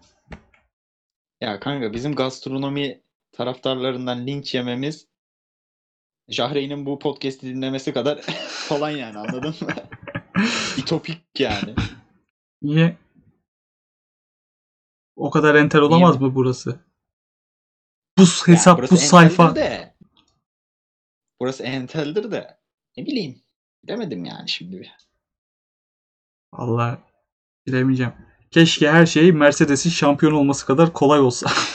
Ya 1.41 1.59
kanka 1.59 1.93
bizim 1.93 2.15
gastronomi 2.15 3.01
taraftarlarından 3.31 4.27
linç 4.27 4.55
yememiz 4.55 5.07
Jahreyn'in 6.29 6.85
bu 6.85 6.99
podcast'i 6.99 7.47
dinlemesi 7.47 7.93
kadar 7.93 8.21
falan 8.47 8.89
yani 8.89 9.17
anladın 9.17 9.55
mı? 9.61 9.73
İtopik 10.77 11.39
yani. 11.39 11.75
Niye? 12.61 12.97
O 15.15 15.29
kadar 15.29 15.55
enter 15.55 15.79
olamaz 15.79 16.21
mı 16.21 16.35
burası? 16.35 16.79
Bu 18.17 18.23
hesap, 18.45 18.77
burası 18.77 18.95
bu 18.95 18.97
sayfa. 18.97 19.43
enteldir 19.43 19.61
De, 19.61 19.95
burası 21.39 21.63
enteldir 21.63 22.31
de. 22.31 22.57
Ne 22.97 23.05
bileyim. 23.05 23.41
Bilemedim 23.83 24.25
yani 24.25 24.49
şimdi 24.49 24.79
bir. 24.79 24.91
Allah 26.57 26.97
bilemeyeceğim. 27.67 28.13
Keşke 28.51 28.91
her 28.91 29.05
şey 29.05 29.31
Mercedes'in 29.31 29.89
şampiyon 29.89 30.31
olması 30.31 30.65
kadar 30.65 30.93
kolay 30.93 31.19
olsa. 31.19 31.47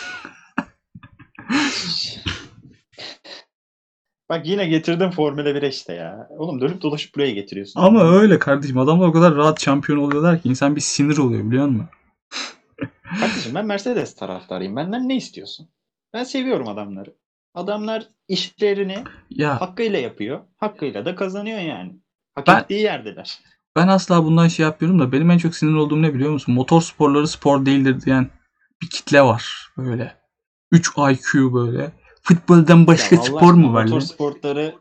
Bak 4.29 4.47
yine 4.47 4.67
getirdim 4.69 5.11
Formula 5.11 5.51
1'e 5.51 5.69
işte 5.69 5.93
ya. 5.93 6.29
Oğlum 6.31 6.61
dönüp 6.61 6.83
dolaşıp 6.83 7.15
buraya 7.15 7.31
getiriyorsun. 7.31 7.81
Ama 7.81 8.03
öyle 8.05 8.39
kardeşim. 8.39 8.79
Adamlar 8.79 9.09
o 9.09 9.13
kadar 9.13 9.35
rahat 9.35 9.61
şampiyon 9.61 9.99
oluyorlar 9.99 10.43
ki 10.43 10.49
insan 10.49 10.77
bir 10.77 10.81
sinir 10.81 11.19
oluyor 11.19 11.45
biliyor 11.45 11.67
musun? 11.67 11.89
Kardeşim 13.21 13.55
ben 13.55 13.67
Mercedes 13.67 14.15
taraftarıyım. 14.15 14.77
Benden 14.77 15.09
ne 15.09 15.17
istiyorsun? 15.17 15.69
Ben 16.15 16.25
seviyorum 16.25 16.69
adamları. 16.69 17.15
Adamlar 17.55 18.09
işlerini 18.29 19.05
Ya 19.31 19.61
hakkıyla 19.61 19.99
yapıyor. 19.99 20.41
Hakkıyla 20.57 21.05
da 21.05 21.15
kazanıyor 21.15 21.59
yani. 21.59 21.93
Hak 22.35 22.47
Ben- 22.47 22.61
ettiği 22.63 22.81
yerdeler. 22.83 23.39
Ben 23.77 23.89
asla 23.89 24.25
bundan 24.25 24.49
şey 24.49 24.67
yapıyorum 24.67 24.99
da 25.01 25.13
benim 25.13 25.31
en 25.31 25.39
çok 25.39 25.57
sinir 25.57 25.75
olduğum 25.75 26.03
ne 26.03 26.15
biliyor 26.15 26.31
musun? 26.31 26.55
Motor 26.55 26.83
sporları 26.83 27.29
spor 27.29 27.67
değildir 27.67 28.01
diyen 28.01 28.31
bir 28.83 28.91
kitle 28.91 29.23
var 29.23 29.73
böyle. 29.77 30.17
3 30.73 30.89
IQ 30.89 31.55
böyle. 31.55 31.93
Futboldan 32.23 32.87
başka 32.87 33.17
Ya 33.17 33.23
spor 33.23 33.53
mu 33.53 33.73
var? 33.73 33.85
Motor 33.85 34.01
sportları 34.01 34.75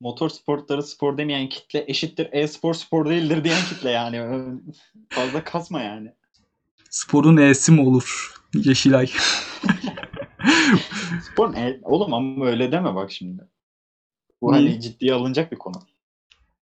motor 0.00 0.28
sportları 0.28 0.82
spor 0.82 1.18
demeyen 1.18 1.48
kitle 1.48 1.84
eşittir 1.88 2.28
e-spor 2.32 2.74
spor 2.74 3.08
değildir 3.08 3.44
diyen 3.44 3.64
kitle 3.68 3.90
yani. 3.90 4.42
Fazla 5.08 5.44
kasma 5.44 5.80
yani. 5.80 6.12
Sporun 6.90 7.36
E'si 7.36 7.72
mi 7.72 7.80
olur? 7.80 8.34
Yeşilay. 8.54 9.10
Spor 11.32 11.52
ne? 11.52 11.80
Oğlum 11.82 12.14
ama 12.14 12.46
öyle 12.46 12.72
deme 12.72 12.94
bak 12.94 13.12
şimdi. 13.12 13.42
Bu 14.40 14.52
hani 14.52 14.80
ciddiye 14.80 15.14
alınacak 15.14 15.52
bir 15.52 15.56
konu. 15.56 15.76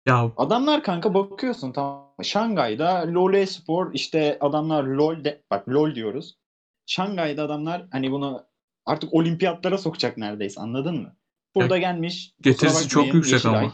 Ya 0.06 0.32
Adamlar 0.36 0.82
kanka 0.82 1.14
bakıyorsun 1.14 1.72
tamam? 1.72 2.14
Şangay'da 2.22 3.04
LoL 3.14 3.46
spor 3.46 3.94
işte 3.94 4.38
adamlar 4.40 4.84
LoL 4.84 5.24
de, 5.24 5.42
bak 5.50 5.68
LoL 5.68 5.94
diyoruz. 5.94 6.38
Şangay'da 6.86 7.42
adamlar 7.42 7.86
hani 7.92 8.10
bunu 8.12 8.44
artık 8.86 9.14
olimpiyatlara 9.14 9.78
sokacak 9.78 10.16
neredeyse 10.16 10.60
anladın 10.60 11.02
mı? 11.02 11.16
Burada 11.54 11.78
gelmiş. 11.78 12.34
kusura 12.36 12.52
getirisi 12.52 12.88
çok 12.88 13.14
yüksek 13.14 13.32
Yeşilay. 13.32 13.58
ama. 13.64 13.72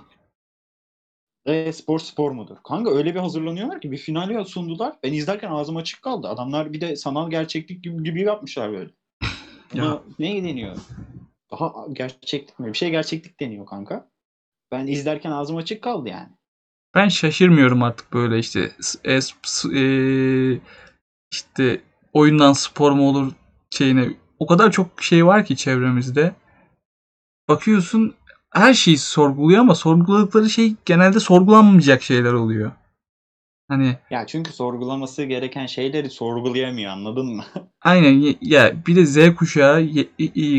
E 1.46 1.72
spor 1.72 1.98
spor 1.98 2.30
mudur? 2.30 2.56
Kanka 2.64 2.90
öyle 2.90 3.14
bir 3.14 3.20
hazırlanıyorlar 3.20 3.80
ki 3.80 3.92
bir 3.92 3.96
finale 3.96 4.44
sundular. 4.44 4.96
Ben 5.02 5.12
izlerken 5.12 5.50
ağzım 5.50 5.76
açık 5.76 6.02
kaldı. 6.02 6.28
Adamlar 6.28 6.72
bir 6.72 6.80
de 6.80 6.96
sanal 6.96 7.30
gerçeklik 7.30 7.84
gibi, 7.84 8.02
gibi 8.02 8.20
yapmışlar 8.22 8.72
böyle. 8.72 8.90
Ya. 9.74 9.84
Buna 9.84 10.02
ne 10.18 10.44
deniyor? 10.44 10.76
Daha 11.50 11.72
gerçeklik 11.92 12.58
mi? 12.58 12.66
Bir 12.66 12.78
şey 12.78 12.90
gerçeklik 12.90 13.40
deniyor 13.40 13.66
kanka. 13.66 14.08
Ben 14.72 14.86
izlerken 14.86 15.30
ağzım 15.30 15.56
açık 15.56 15.82
kaldı 15.82 16.08
yani. 16.08 16.28
Ben 16.94 17.08
şaşırmıyorum 17.08 17.82
artık 17.82 18.12
böyle 18.12 18.38
işte 18.38 18.72
s- 18.80 18.98
e, 19.78 20.60
işte 21.32 21.80
oyundan 22.12 22.52
spor 22.52 22.92
mu 22.92 23.08
olur 23.08 23.32
şeyine. 23.70 24.08
O 24.38 24.46
kadar 24.46 24.70
çok 24.72 25.02
şey 25.02 25.26
var 25.26 25.44
ki 25.44 25.56
çevremizde. 25.56 26.34
Bakıyorsun 27.48 28.14
her 28.52 28.74
şeyi 28.74 28.98
sorguluyor 28.98 29.60
ama 29.60 29.74
sorguladıkları 29.74 30.50
şey 30.50 30.74
genelde 30.84 31.20
sorgulanmayacak 31.20 32.02
şeyler 32.02 32.32
oluyor. 32.32 32.72
Hani 33.68 33.98
Ya 34.10 34.26
çünkü 34.26 34.52
sorgulaması 34.52 35.24
gereken 35.24 35.66
şeyleri 35.66 36.10
sorgulayamıyor 36.10 36.92
anladın 36.92 37.26
mı? 37.26 37.44
aynen 37.82 38.36
ya 38.40 38.86
bir 38.86 38.96
de 38.96 39.06
Z 39.06 39.34
kuşağı 39.34 39.88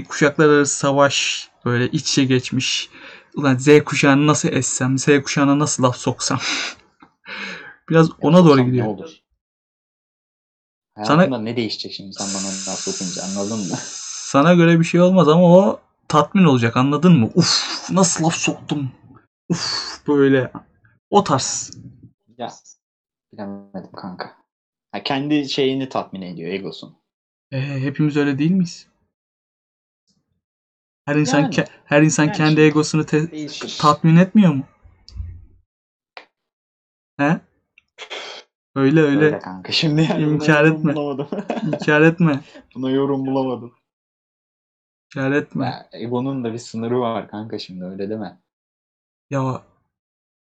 kuşaklar 0.09 0.49
arası 0.49 0.77
savaş 0.77 1.47
böyle 1.65 1.87
iç 1.87 2.09
içe 2.09 2.25
geçmiş. 2.25 2.89
Ulan 3.35 3.55
Z 3.57 3.83
kuşağını 3.85 4.27
nasıl 4.27 4.49
essem, 4.49 4.97
Z 4.97 5.05
kuşağına 5.23 5.59
nasıl 5.59 5.83
laf 5.83 5.97
soksam. 5.97 6.39
Biraz 7.89 8.09
ona 8.21 8.37
doğru 8.37 8.43
Soksam 8.47 8.65
ne 8.65 8.69
gidiyor. 8.69 8.85
olur? 8.87 9.09
Hayatında 10.95 11.37
ne 11.37 11.57
değişecek 11.57 11.93
şimdi 11.93 12.13
sen 12.13 12.27
bana 12.27 12.47
laf 12.47 12.79
sokunca 12.79 13.23
anladın 13.23 13.59
mı? 13.59 13.75
Sana 14.27 14.53
göre 14.53 14.79
bir 14.79 14.85
şey 14.85 15.01
olmaz 15.01 15.27
ama 15.27 15.43
o 15.57 15.79
tatmin 16.07 16.43
olacak 16.43 16.77
anladın 16.77 17.19
mı? 17.19 17.29
Uf 17.35 17.89
nasıl 17.91 18.23
laf 18.23 18.35
soktum. 18.35 18.91
Uf 19.49 20.07
böyle 20.07 20.51
o 21.09 21.23
tarz. 21.23 21.71
Ya 22.37 22.49
bilemedim 23.33 23.91
kanka. 23.91 24.37
Ha, 24.91 25.03
kendi 25.03 25.49
şeyini 25.49 25.89
tatmin 25.89 26.21
ediyor 26.21 26.51
egosunu. 26.51 26.95
E, 27.51 27.61
hepimiz 27.61 28.17
öyle 28.17 28.39
değil 28.39 28.51
miyiz? 28.51 28.87
Her 31.07 31.15
insan 31.15 31.39
Yani. 31.39 31.53
ke- 31.55 31.67
her 31.85 32.01
insan 32.01 32.23
Yani 32.23 32.33
kendi 32.37 32.49
şimdi- 32.49 32.61
egosunu 32.61 33.05
te- 33.05 33.31
Değişir. 33.31 33.77
tatmin 33.81 34.15
etmiyor 34.17 34.53
mu? 34.53 34.63
He? 37.19 37.39
Öyle 38.75 39.01
öyle. 39.01 39.25
Öyle 39.25 39.39
kanka. 39.39 39.71
Şimdi 39.71 40.01
yani 40.01 40.25
buna 40.25 40.33
İnkar 40.33 40.65
yorum 40.65 40.77
etme. 40.79 40.95
bulamadım. 40.95 41.27
İnkar 41.73 42.01
etme. 42.01 42.39
buna 42.75 42.89
yorum 42.89 43.25
bulamadım. 43.25 43.73
İnkar 45.15 45.31
etme. 45.31 45.65
Ya, 45.65 45.89
egonun 46.01 46.43
da 46.43 46.53
bir 46.53 46.57
sınırı 46.57 46.99
var 46.99 47.27
kanka 47.29 47.59
şimdi 47.59 47.85
öyle 47.85 48.09
deme. 48.09 48.39
Ya 49.29 49.61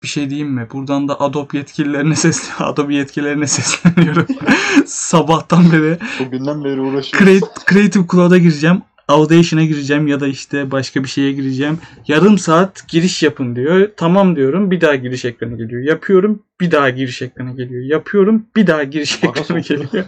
bir 0.03 0.09
şey 0.09 0.31
diyeyim 0.31 0.51
mi? 0.51 0.69
Buradan 0.73 1.09
da 1.09 1.21
Adobe 1.21 1.59
yetkililerine 1.59 2.17
ses 2.17 2.51
Adobe 2.59 2.95
yetkililerine 2.95 3.47
sesleniyorum. 3.47 4.27
Sabahtan 4.87 5.73
beri 5.73 5.99
Bugünden 6.21 6.65
beri 6.65 6.81
uğraşıyoruz. 6.81 7.29
Create, 7.41 7.47
Creative 7.71 8.07
Cloud'a 8.13 8.39
gireceğim. 8.39 8.83
Audation'a 9.09 9.65
gireceğim 9.65 10.07
ya 10.07 10.21
da 10.21 10.27
işte 10.27 10.71
başka 10.71 11.03
bir 11.03 11.09
şeye 11.09 11.33
gireceğim. 11.33 11.79
Yarım 12.09 12.39
saat 12.39 12.89
giriş 12.89 13.23
yapın 13.23 13.57
diyor. 13.57 13.91
Tamam 13.97 14.37
diyorum. 14.37 14.71
Bir 14.71 14.81
daha 14.81 14.95
giriş 14.95 15.25
ekranı 15.25 15.57
geliyor. 15.57 15.83
Yapıyorum. 15.83 16.43
Bir 16.61 16.71
daha 16.71 16.91
giriş 16.91 17.23
ekranı 17.23 17.57
geliyor. 17.57 17.83
Yapıyorum. 17.85 18.47
Bir 18.57 18.67
daha 18.67 18.85
giriş 18.85 19.25
ekranı 19.25 19.61
geliyor. 19.61 20.05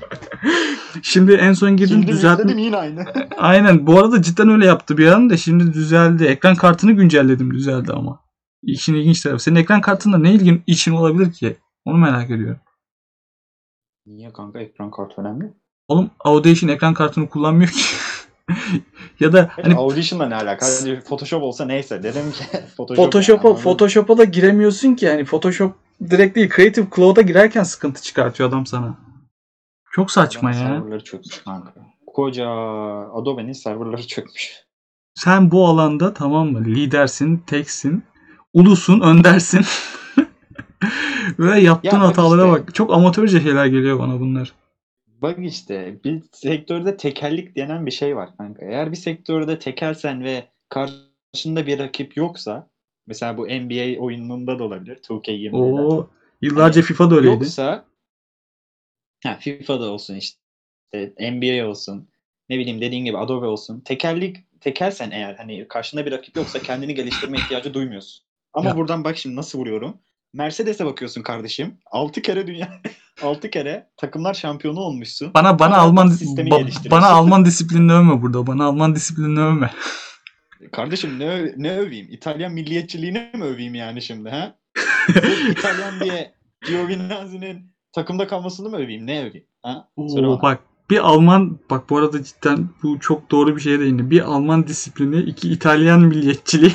Şimdi 1.03 1.33
en 1.33 1.53
son 1.53 1.77
girdim 1.77 2.05
izledim 2.09 2.59
yine 2.59 2.77
aynı. 2.77 3.05
Aynen. 3.37 3.87
Bu 3.87 3.99
arada 3.99 4.23
cidden 4.23 4.49
öyle 4.49 4.67
yaptı 4.67 4.99
bir 4.99 5.07
an 5.07 5.31
da 5.31 5.37
şimdi 5.37 5.73
düzeldi. 5.73 6.25
Ekran 6.25 6.55
kartını 6.55 6.93
güncelledim 6.93 7.55
düzeldi 7.55 7.93
ama. 7.93 8.21
İşin 8.63 8.95
ilginç 8.95 9.21
tarafı. 9.21 9.43
Senin 9.43 9.57
ekran 9.57 9.81
kartında 9.81 10.19
ne 10.19 10.33
ilgin 10.33 10.63
için 10.67 10.93
olabilir 10.93 11.33
ki? 11.33 11.57
Onu 11.85 11.99
merak 11.99 12.31
ediyorum. 12.31 12.61
Niye 14.07 14.33
kanka 14.33 14.61
ekran 14.61 14.91
kartı 14.91 15.21
önemli? 15.21 15.53
Oğlum 15.89 16.11
Audition 16.21 16.71
ekran 16.71 16.95
kartını 16.95 17.29
kullanmıyor 17.29 17.71
ki. 17.71 17.81
ya 19.21 19.33
da 19.33 19.51
Hani, 19.57 19.63
hani 19.63 19.75
Audition'la 19.75 20.29
ne 20.29 20.35
alaka? 20.35 20.67
Hadi 20.67 21.01
Photoshop 21.01 21.43
olsa 21.43 21.65
neyse 21.65 22.03
dedim 22.03 22.33
ki 22.33 22.45
Photoshop 22.77 23.05
Photoshop'a 23.05 23.49
yani, 23.49 23.59
Photoshop'a 23.59 24.19
da 24.19 24.25
giremiyorsun 24.25 24.95
ki 24.95 25.05
yani 25.05 25.25
Photoshop 25.25 25.75
direkt 26.11 26.37
değil 26.37 26.51
Creative 26.57 26.87
Cloud'a 26.97 27.23
girerken 27.23 27.63
sıkıntı 27.63 28.03
çıkartıyor 28.03 28.49
adam 28.49 28.67
sana. 28.67 28.95
Çok 29.93 30.11
saçma 30.11 30.51
ya. 30.51 30.57
Serverları 30.57 31.05
çökmüş 31.05 31.39
kanka. 31.45 31.73
Koca 32.07 32.49
Adobe'nin 33.15 33.53
serverları 33.53 34.07
çökmüş. 34.07 34.67
Sen 35.15 35.51
bu 35.51 35.67
alanda 35.67 36.15
tamam 36.15 36.53
mı? 36.53 36.65
Lidersin, 36.65 37.37
teksin, 37.47 38.05
ulusun, 38.55 39.01
öndersin. 39.01 39.65
Böyle 41.39 41.61
yaptığın 41.61 42.01
Ya 42.01 42.09
hatalara 42.09 42.47
işte. 42.47 42.53
bak. 42.53 42.75
Çok 42.75 42.95
amatörce 42.95 43.41
şeyler 43.41 43.67
geliyor 43.67 43.99
bana 43.99 44.21
bunlar. 44.21 44.53
Bak 45.23 45.39
işte 45.39 45.99
bir 46.05 46.23
sektörde 46.33 46.97
tekellik 46.97 47.57
denen 47.57 47.87
bir 47.87 47.91
şey 47.91 48.17
var 48.17 48.37
kanka. 48.37 48.67
Eğer 48.67 48.91
bir 48.91 48.97
sektörde 48.97 49.59
tekelsen 49.59 50.25
ve 50.25 50.45
karşında 50.69 51.67
bir 51.67 51.79
rakip 51.79 52.17
yoksa 52.17 52.71
mesela 53.07 53.39
bu 53.39 53.47
NBA 53.47 54.01
oyununda 54.01 54.59
da 54.59 54.65
olabilir 54.65 54.97
2K20'de. 54.97 55.57
Oo, 55.57 56.11
yıllarca 56.43 56.81
Hani 56.81 56.87
FIFA 56.87 57.11
da 57.11 57.15
öyleydi. 57.15 57.35
Yoksa 57.35 57.85
ha, 59.25 59.37
FIFA'da 59.41 59.91
olsun 59.91 60.15
işte 60.15 61.13
NBA 61.19 61.69
olsun 61.69 62.09
ne 62.49 62.59
bileyim 62.59 62.81
dediğin 62.81 63.05
gibi 63.05 63.19
Adobe 63.19 63.47
olsun. 63.47 63.81
Tekellik 63.81 64.37
tekelsen 64.61 65.11
eğer 65.11 65.35
hani 65.35 65.69
karşında 65.69 66.07
bir 66.07 66.13
rakip 66.13 66.37
yoksa 66.37 66.63
kendini 66.63 66.95
geliştirme 66.95 67.39
ihtiyacı 67.39 67.75
duymuyorsun. 67.75 68.25
Ama 68.53 68.69
Ya. 68.69 68.77
buradan 68.77 69.05
bak 69.05 69.17
şimdi 69.17 69.37
nasıl 69.37 69.59
vuruyorum. 69.59 69.99
Mercedes'e 70.35 70.87
bakıyorsun 70.87 71.23
kardeşim. 71.23 71.79
6 71.91 72.23
kere 72.23 72.47
dünya 72.47 72.69
6 73.23 73.51
kere 73.51 73.87
takımlar 73.97 74.35
şampiyonu 74.35 74.81
olmuşsun. 74.81 75.35
Bana 75.35 75.59
bana 75.59 75.77
Alman 75.77 76.09
ba- 76.09 76.91
bana 76.91 77.07
Alman 77.07 77.45
disiplinini 77.45 77.93
övme 77.93 78.23
burada. 78.23 78.47
Bana 78.47 78.65
Alman 78.65 78.95
disiplinini 78.95 79.41
övme. 79.41 79.71
Kardeşim 80.73 81.19
ne 81.19 81.53
ne 81.57 81.79
öveyim? 81.79 82.07
İtalyan 82.11 82.53
milliyetçiliğini 82.53 83.31
mi 83.35 83.45
öveyim 83.45 83.75
yani 83.75 84.03
şimdi 84.03 84.31
ha? 84.31 84.55
İtalyan 85.51 86.01
diye 86.01 86.35
Giovinazzi'nin 86.67 87.71
takımda 87.93 88.27
kalmasını 88.27 88.69
mı 88.69 88.77
öveyim? 88.77 89.07
Ne 89.07 89.21
öveyim? 89.21 89.47
Ha? 89.63 89.89
Söyle 90.09 90.27
Oo, 90.27 90.31
bana. 90.31 90.43
bak 90.43 90.61
bir 90.91 90.99
Alman 90.99 91.59
bak 91.71 91.91
bu 91.91 91.99
arada 91.99 92.25
cidden 92.25 92.69
bu 92.83 93.01
çok 93.01 93.31
doğru 93.31 93.57
bir 93.57 93.61
şeye 93.61 93.81
değindi. 93.81 94.11
Bir 94.11 94.21
Alman 94.21 94.67
disiplini, 94.67 95.21
iki 95.21 95.53
İtalyan 95.53 96.01
milliyetçiliği. 96.01 96.73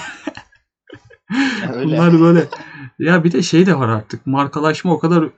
Öyle. 1.73 1.85
Bunlar 1.97 2.19
böyle. 2.19 2.47
Ya 3.01 3.23
bir 3.23 3.31
de 3.31 3.41
şey 3.41 3.65
de 3.65 3.79
var 3.79 3.89
artık. 3.89 4.27
Markalaşma 4.27 4.93
o 4.93 4.99
kadar 4.99 5.29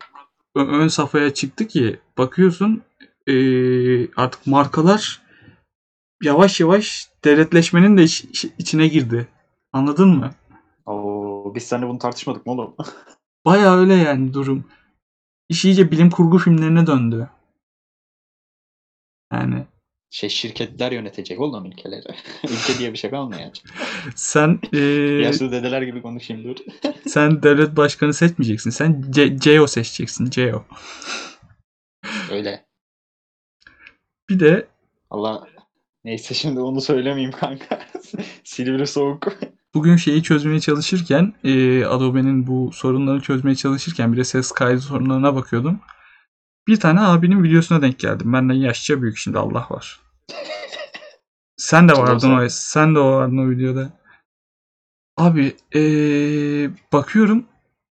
ön 0.56 0.88
safhaya 0.88 1.34
çıktı 1.34 1.68
ki 1.68 2.00
bakıyorsun 2.18 2.82
eee, 3.28 4.10
artık 4.16 4.48
markalar 4.48 5.22
yavaş 6.24 6.60
yavaş 6.60 7.10
devletleşmenin 7.26 7.98
de 7.98 8.04
iç- 8.04 8.46
içine 8.58 8.88
girdi. 8.88 9.28
Anladın 9.74 10.10
mı? 10.10 10.32
Oo, 10.86 11.56
biz 11.56 11.64
seninle 11.64 11.88
bunu 11.88 12.00
tartışmadık 12.00 12.46
mı 12.46 12.52
oğlum? 12.54 12.76
Baya 13.46 13.76
öyle 13.78 13.94
yani 13.96 14.34
durum. 14.34 14.66
İş 15.50 15.66
iyice 15.66 15.92
bilim 15.92 16.10
kurgu 16.10 16.40
filmlerine 16.40 16.88
döndü. 16.88 17.30
Yani 19.34 19.66
Şey 20.14 20.30
şirketler 20.30 20.92
yönetecek 20.92 21.40
oğlum 21.40 21.66
ülkeleri. 21.66 22.06
Ülke 22.44 22.80
diye 22.80 22.94
bir 22.94 22.98
şey 22.98 23.10
kalmayacak. 23.10 23.54
sen 24.16 24.60
eee, 24.74 24.80
Yaşlı 25.22 25.52
dedeler 25.52 25.82
gibi 25.82 26.02
konuşayım 26.02 26.44
dur. 26.44 26.56
sen 27.08 27.44
devlet 27.44 27.78
başkanı 27.78 28.14
seçmeyeceksin. 28.14 28.70
Sen 28.70 29.06
C- 29.10 29.38
CEO 29.40 29.68
seçeceksin. 29.68 30.30
CEO. 30.30 30.66
Öyle. 32.32 32.66
Bir 34.30 34.40
de 34.40 34.68
Allah 35.10 35.48
neyse 36.04 36.34
şimdi 36.34 36.60
onu 36.60 36.82
söylemeyeyim 36.82 37.32
kanka. 37.32 37.80
Silivri 38.44 38.88
soğuk. 38.88 39.28
bugün 39.74 39.96
şeyi 39.96 40.24
çözmeye 40.24 40.60
çalışırken 40.60 41.34
eee, 41.44 41.86
Adobe'nin 41.86 42.48
bu 42.48 42.72
sorunlarını 42.74 43.22
çözmeye 43.22 43.56
çalışırken 43.56 44.14
bir 44.14 44.18
de 44.18 44.24
ses 44.24 44.52
kaydı 44.52 44.80
sorunlarına 44.82 45.36
bakıyordum. 45.36 45.80
Bir 46.68 46.80
tane 46.80 47.02
abinin 47.02 47.44
videosuna 47.44 47.82
denk 47.82 48.00
geldim. 48.00 48.34
Benden 48.34 48.54
yaşça 48.54 49.02
büyük 49.02 49.18
şimdi 49.18 49.40
Allah 49.40 49.68
var. 49.70 50.00
Sen 51.58 51.90
de 51.90 51.94
vardın 51.94 52.38
o 52.38 52.50
sen 52.50 52.96
de 52.96 53.00
o 53.00 53.12
vardın 53.12 53.38
o 53.38 53.50
videoda. 53.50 53.90
Abi 55.18 55.56
eee, 55.74 56.72
bakıyorum 56.94 57.46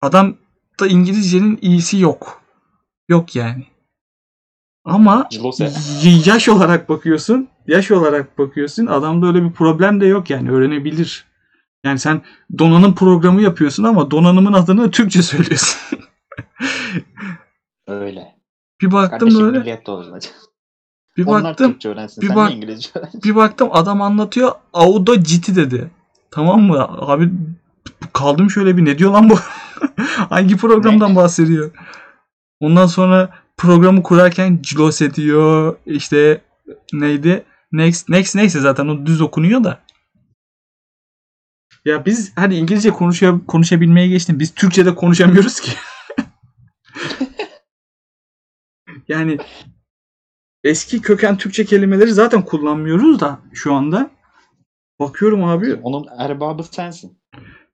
adam 0.01 0.37
da 0.79 0.87
İngilizcenin 0.87 1.59
iyisi 1.61 1.99
yok. 1.99 2.41
Yok 3.09 3.35
yani. 3.35 3.65
Ama 4.85 5.27
yaş 6.25 6.49
olarak 6.49 6.89
bakıyorsun. 6.89 7.49
Yaş 7.67 7.91
olarak 7.91 8.37
bakıyorsun. 8.37 8.85
Adamda 8.85 9.27
öyle 9.27 9.43
bir 9.43 9.51
problem 9.51 10.01
de 10.01 10.05
yok 10.05 10.29
yani 10.29 10.51
öğrenebilir. 10.51 11.25
Yani 11.83 11.99
sen 11.99 12.21
donanım 12.59 12.95
programı 12.95 13.41
yapıyorsun 13.41 13.83
ama 13.83 14.11
donanımın 14.11 14.53
adını 14.53 14.91
Türkçe 14.91 15.21
söylüyorsun. 15.21 15.99
Öyle. 17.87 18.35
bir 18.81 18.91
baktım 18.91 19.19
Kardeşim 19.19 19.45
böyle. 19.45 19.65
Bir 21.17 21.25
Onlar 21.25 21.43
baktım. 21.43 21.71
Türkçe 21.71 21.89
öğrensin. 21.89 22.21
bir 22.21 22.35
bak- 22.35 22.51
İngilizce 22.51 22.89
öğrensin? 22.95 23.23
Bir 23.23 23.35
baktım 23.35 23.69
adam 23.71 24.01
anlatıyor. 24.01 24.51
Audacity 24.73 25.55
dedi. 25.55 25.91
Tamam 26.31 26.61
mı? 26.61 26.85
Abi 26.89 27.31
kaldım 28.13 28.49
şöyle 28.49 28.77
bir 28.77 28.85
ne 28.85 28.99
diyor 28.99 29.11
lan 29.11 29.29
bu? 29.29 29.35
Hangi 30.29 30.57
programdan 30.57 31.15
bahsediyor? 31.15 31.71
Ondan 32.59 32.87
sonra 32.87 33.29
programı 33.57 34.03
kurarken 34.03 34.59
Close 34.63 35.13
diyor. 35.13 35.75
İşte 35.85 36.41
neydi? 36.93 37.43
Next, 37.71 38.09
next 38.09 38.35
neyse 38.35 38.59
zaten 38.59 38.87
o 38.87 39.05
düz 39.05 39.21
okunuyor 39.21 39.63
da. 39.63 39.79
Ya 41.85 42.05
biz 42.05 42.31
hadi 42.35 42.55
İngilizce 42.55 42.89
konuşuyor, 42.89 43.39
konuşabilmeye 43.47 44.07
geçtim. 44.07 44.39
Biz 44.39 44.53
Türkçe'de 44.53 44.95
konuşamıyoruz 44.95 45.59
ki. 45.59 45.71
yani 49.07 49.37
eski 50.67 51.01
köken 51.01 51.37
Türkçe 51.37 51.65
kelimeleri 51.65 52.13
zaten 52.13 52.41
kullanmıyoruz 52.41 53.19
da 53.19 53.39
şu 53.53 53.73
anda. 53.73 54.09
Bakıyorum 54.99 55.43
abi 55.43 55.75
Onun 55.75 56.07
erbabı 56.17 56.63
sensin. 56.63 57.17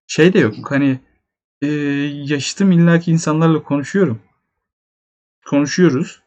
şey 0.08 0.34
de 0.34 0.39
yok. 0.39 0.56
Hani 0.63 0.99
e, 1.62 1.67
yaşıtım 2.25 2.71
illaki 2.71 3.12
insanlarla 3.12 3.63
konuşuyorum. 3.63 4.19
Konuşuyoruz. 5.45 6.21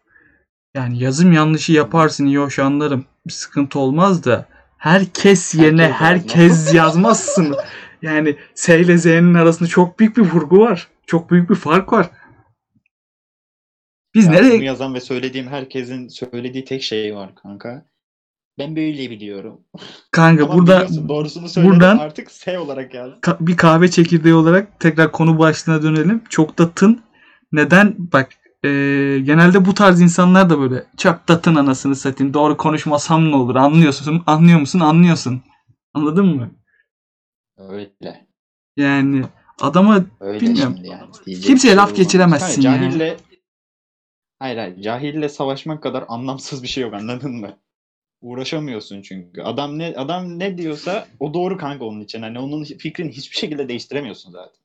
Yani 0.76 0.98
yazım 1.02 1.32
yanlışı 1.32 1.72
yaparsın 1.72 2.26
iyi 2.26 2.38
hoş 2.38 2.58
anlarım. 2.58 3.04
Bir 3.26 3.32
sıkıntı 3.32 3.78
olmaz 3.78 4.24
da 4.24 4.46
herkes 4.78 5.54
yerine 5.54 5.92
Herkes 5.92 6.74
yazmazsın. 6.74 7.56
Yani 8.02 8.36
S 8.54 8.80
ile 8.80 8.98
Z'nin 8.98 9.34
arasında 9.34 9.68
çok 9.68 9.98
büyük 9.98 10.16
bir 10.16 10.22
vurgu 10.22 10.58
var. 10.60 10.88
Çok 11.06 11.30
büyük 11.30 11.50
bir 11.50 11.54
fark 11.54 11.92
var. 11.92 12.10
Biz 14.16 14.26
Ya 14.26 14.32
nereye 14.32 14.56
Bunu 14.58 14.64
yazan 14.64 14.94
ve 14.94 15.00
söylediğim 15.00 15.46
herkesin 15.48 16.08
söylediği 16.08 16.64
tek 16.64 16.82
şey 16.82 17.14
var 17.14 17.34
kanka. 17.34 17.86
Ben 18.58 18.76
böyle 18.76 19.10
biliyorum. 19.10 19.60
kanka 20.12 20.42
Tamam 20.42 20.58
burada 20.58 20.86
doğrusunu 21.08 21.48
söyledim 21.48 21.74
buradan- 21.74 21.98
artık 21.98 22.30
S 22.30 22.58
olarak 22.58 22.94
yaz. 22.94 23.10
ka- 23.10 23.36
bir 23.46 23.56
kahve 23.56 23.90
çekirdeği 23.90 24.34
olarak 24.34 24.80
tekrar 24.80 25.12
konu 25.12 25.38
başlığına 25.38 25.82
dönelim. 25.82 26.22
Çok 26.30 26.58
da 26.58 26.70
tın. 26.70 27.00
Neden? 27.52 27.94
Bak 27.98 28.28
e, 28.64 28.68
genelde 29.24 29.64
bu 29.64 29.74
tarz 29.74 30.00
insanlar 30.00 30.50
da 30.50 30.60
böyle 30.60 30.84
çok 30.96 31.28
da 31.28 31.40
tın 31.40 31.54
anasını 31.54 31.96
satayım. 31.96 32.34
Doğru 32.34 32.56
konuşmasam 32.56 33.30
ne 33.30 33.36
olur? 33.36 33.56
Anlıyorsun. 33.56 34.22
Anlıyor 34.26 34.60
musun? 34.60 34.80
Anlıyorsun. 34.80 35.42
Anladın 35.94 36.26
mı? 36.26 36.50
Öyle. 37.58 38.26
Yani 38.76 39.24
adama 39.60 40.04
Öyle 40.20 40.40
Bilmiyorum. 40.40 40.76
yani. 40.84 41.40
Kimseye 41.40 41.72
bir 41.72 41.76
laf 41.76 41.88
şey 41.88 41.96
geçiremezsin 41.96 42.62
olmaz. 42.62 42.64
ya. 42.64 42.80
Kanka, 42.80 42.98
Cahille 42.98 43.16
Hayır 44.38 44.56
hayır. 44.58 44.82
Cahille 44.82 45.28
savaşmak 45.28 45.82
kadar 45.82 46.04
anlamsız 46.08 46.62
bir 46.62 46.68
şey 46.68 46.82
yok 46.82 46.94
anladın 46.94 47.32
mı? 47.34 47.56
Uğraşamıyorsun 48.20 49.02
çünkü. 49.02 49.42
Adam 49.42 49.78
ne 49.78 49.94
adam 49.96 50.38
ne 50.38 50.58
diyorsa 50.58 51.06
o 51.20 51.34
doğru 51.34 51.56
kanka 51.56 51.84
onun 51.84 52.00
için. 52.00 52.22
Hani 52.22 52.38
onun 52.38 52.64
fikrini 52.64 53.12
hiçbir 53.12 53.36
şekilde 53.36 53.68
değiştiremiyorsun 53.68 54.30
zaten. 54.32 54.60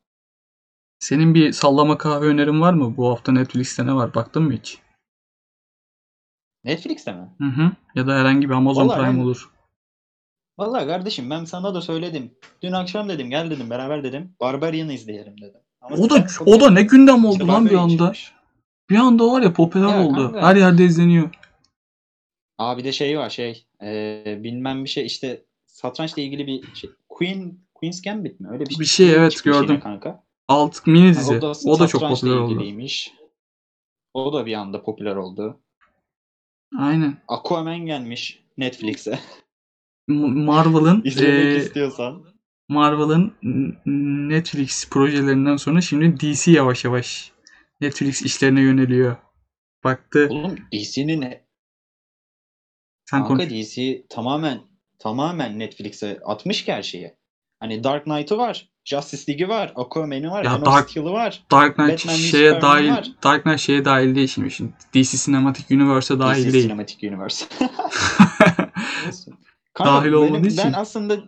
senin 0.99 1.33
bir 1.33 1.51
sallama 1.51 1.97
kahve 1.97 2.25
önerin 2.25 2.61
var 2.61 2.73
mı? 2.73 2.97
Bu 2.97 3.09
hafta 3.09 3.31
Netflix'te 3.31 3.85
ne 3.85 3.93
var? 3.93 4.13
Baktın 4.13 4.43
mı 4.43 4.53
hiç? 4.53 4.77
Netflix'te 6.63 7.13
mi? 7.13 7.29
Hı 7.37 7.43
hı. 7.47 7.71
Ya 7.95 8.07
da 8.07 8.15
herhangi 8.19 8.49
bir 8.49 8.53
Amazon 8.53 8.87
Vallahi 8.87 8.99
Prime 9.01 9.17
ben- 9.19 9.23
olur. 9.23 9.49
Vallahi 10.57 10.87
kardeşim 10.87 11.29
ben 11.29 11.45
sana 11.45 11.73
da 11.73 11.81
söyledim. 11.81 12.31
Dün 12.61 12.71
akşam 12.71 13.09
dedim 13.09 13.29
gel 13.29 13.49
dedim 13.51 13.69
beraber 13.69 14.03
dedim. 14.03 14.35
Barbarian'ı 14.39 14.93
izleyelim 14.93 15.41
dedim. 15.41 15.61
Ama 15.81 15.95
O 15.95 16.09
da 16.09 16.25
o 16.45 16.59
da 16.61 16.69
ne 16.69 16.83
gündem 16.83 17.15
İşte 17.15 17.27
oldu 17.27 17.47
lan 17.47 17.65
bir 17.65 17.75
anda. 17.75 17.91
çıkmış. 18.13 18.33
Bir 18.91 18.95
anda 18.95 19.27
var 19.27 19.41
ya 19.41 19.53
popüler 19.53 19.87
Ya 19.87 20.03
oldu. 20.03 20.31
kanka. 20.31 20.41
Her 20.41 20.55
yerde 20.55 20.85
izleniyor. 20.85 21.29
Aa 22.57 22.77
bir 22.77 22.83
de 22.83 22.91
şey 22.91 23.17
var 23.17 23.29
şey 23.29 23.65
e, 23.81 24.39
bilmem 24.43 24.83
bir 24.83 24.89
şey 24.89 25.05
işte 25.05 25.45
satrançla 25.67 26.21
ilgili 26.21 26.47
bir 26.47 26.75
şey. 26.75 26.89
Queen 27.09 27.59
Queen's 27.73 28.01
Gambit 28.01 28.39
mi? 28.39 28.47
Öyle 28.51 28.65
bir, 28.65 28.79
Bir 28.79 28.85
şey, 28.85 29.13
evet, 29.15 29.31
çıkmış 29.31 29.55
yine 29.55 29.65
gördüm. 29.65 29.79
Kanka. 29.79 30.23
Alt 30.47 30.87
mini 30.87 31.07
Ha, 31.07 31.19
dizi. 31.19 31.39
O 31.65 31.79
da 31.79 31.87
çok 31.87 32.01
popüler 32.01 32.35
oldu. 32.35 32.63
O 34.13 34.33
da 34.33 34.45
bir 34.45 34.53
anda 34.53 34.83
popüler 34.83 35.15
oldu. 35.15 35.59
Aynen. 36.77 37.17
Aquaman 37.27 37.85
gelmiş 37.85 38.43
Netflix'e. 38.57 39.19
Marvel'ın 40.07 41.01
İzlemek 41.05 41.45
e, 41.45 41.57
istiyorsan. 41.57 42.23
Marvel'ın 42.69 43.33
Netflix 44.29 44.89
projelerinden 44.89 45.57
sonra 45.57 45.81
şimdi 45.81 46.19
DC 46.19 46.51
yavaş 46.51 46.85
yavaş 46.85 47.31
Netflix 47.81 48.21
işlerine 48.21 48.61
yöneliyor. 48.61 49.15
Baktı. 49.83 50.27
Oğlum 50.31 50.55
DC'nin? 50.73 51.21
Sen 51.21 53.19
Kanka 53.19 53.27
konuş. 53.27 53.49
DC 53.49 54.03
tamamen 54.09 54.61
tamamen 54.99 55.59
Netflix'e 55.59 56.19
atmış 56.25 56.65
ki 56.65 56.73
her 56.73 56.83
şeyi. 56.83 57.15
Hani 57.59 57.83
Dark 57.83 58.03
Knight'ı 58.03 58.37
var. 58.37 58.69
Justice 58.85 59.31
League'i 59.31 59.49
var. 59.49 59.73
Aquaman'ı 59.75 60.31
var. 60.31 60.43
Ya 60.43 60.51
Man 60.51 60.61
of 60.61 60.67
Dark- 60.67 60.89
Steel'ı 60.89 61.11
var. 61.11 61.43
Dark 61.51 61.75
Knight 61.75 61.91
Batman 61.91 62.13
şeye 62.15 62.61
dahil 62.61 62.89
var. 62.89 63.07
Dark 63.23 63.43
Knight 63.43 63.59
şeye 63.59 63.85
dahil 63.85 64.15
değil 64.15 64.27
şimdi. 64.27 64.51
şimdi. 64.51 64.73
DC 64.93 65.17
Cinematic 65.17 65.75
Universe'a 65.75 66.19
dahil 66.19 66.43
DC 66.45 66.53
değil. 66.53 66.63
Cinematic 66.63 67.09
Universe. 67.09 67.45
Kanka, 69.73 69.93
Dahil 69.93 70.11
olmadığı 70.11 70.47
için. 70.47 70.57
Ben 70.65 70.73
aslında 70.73 71.19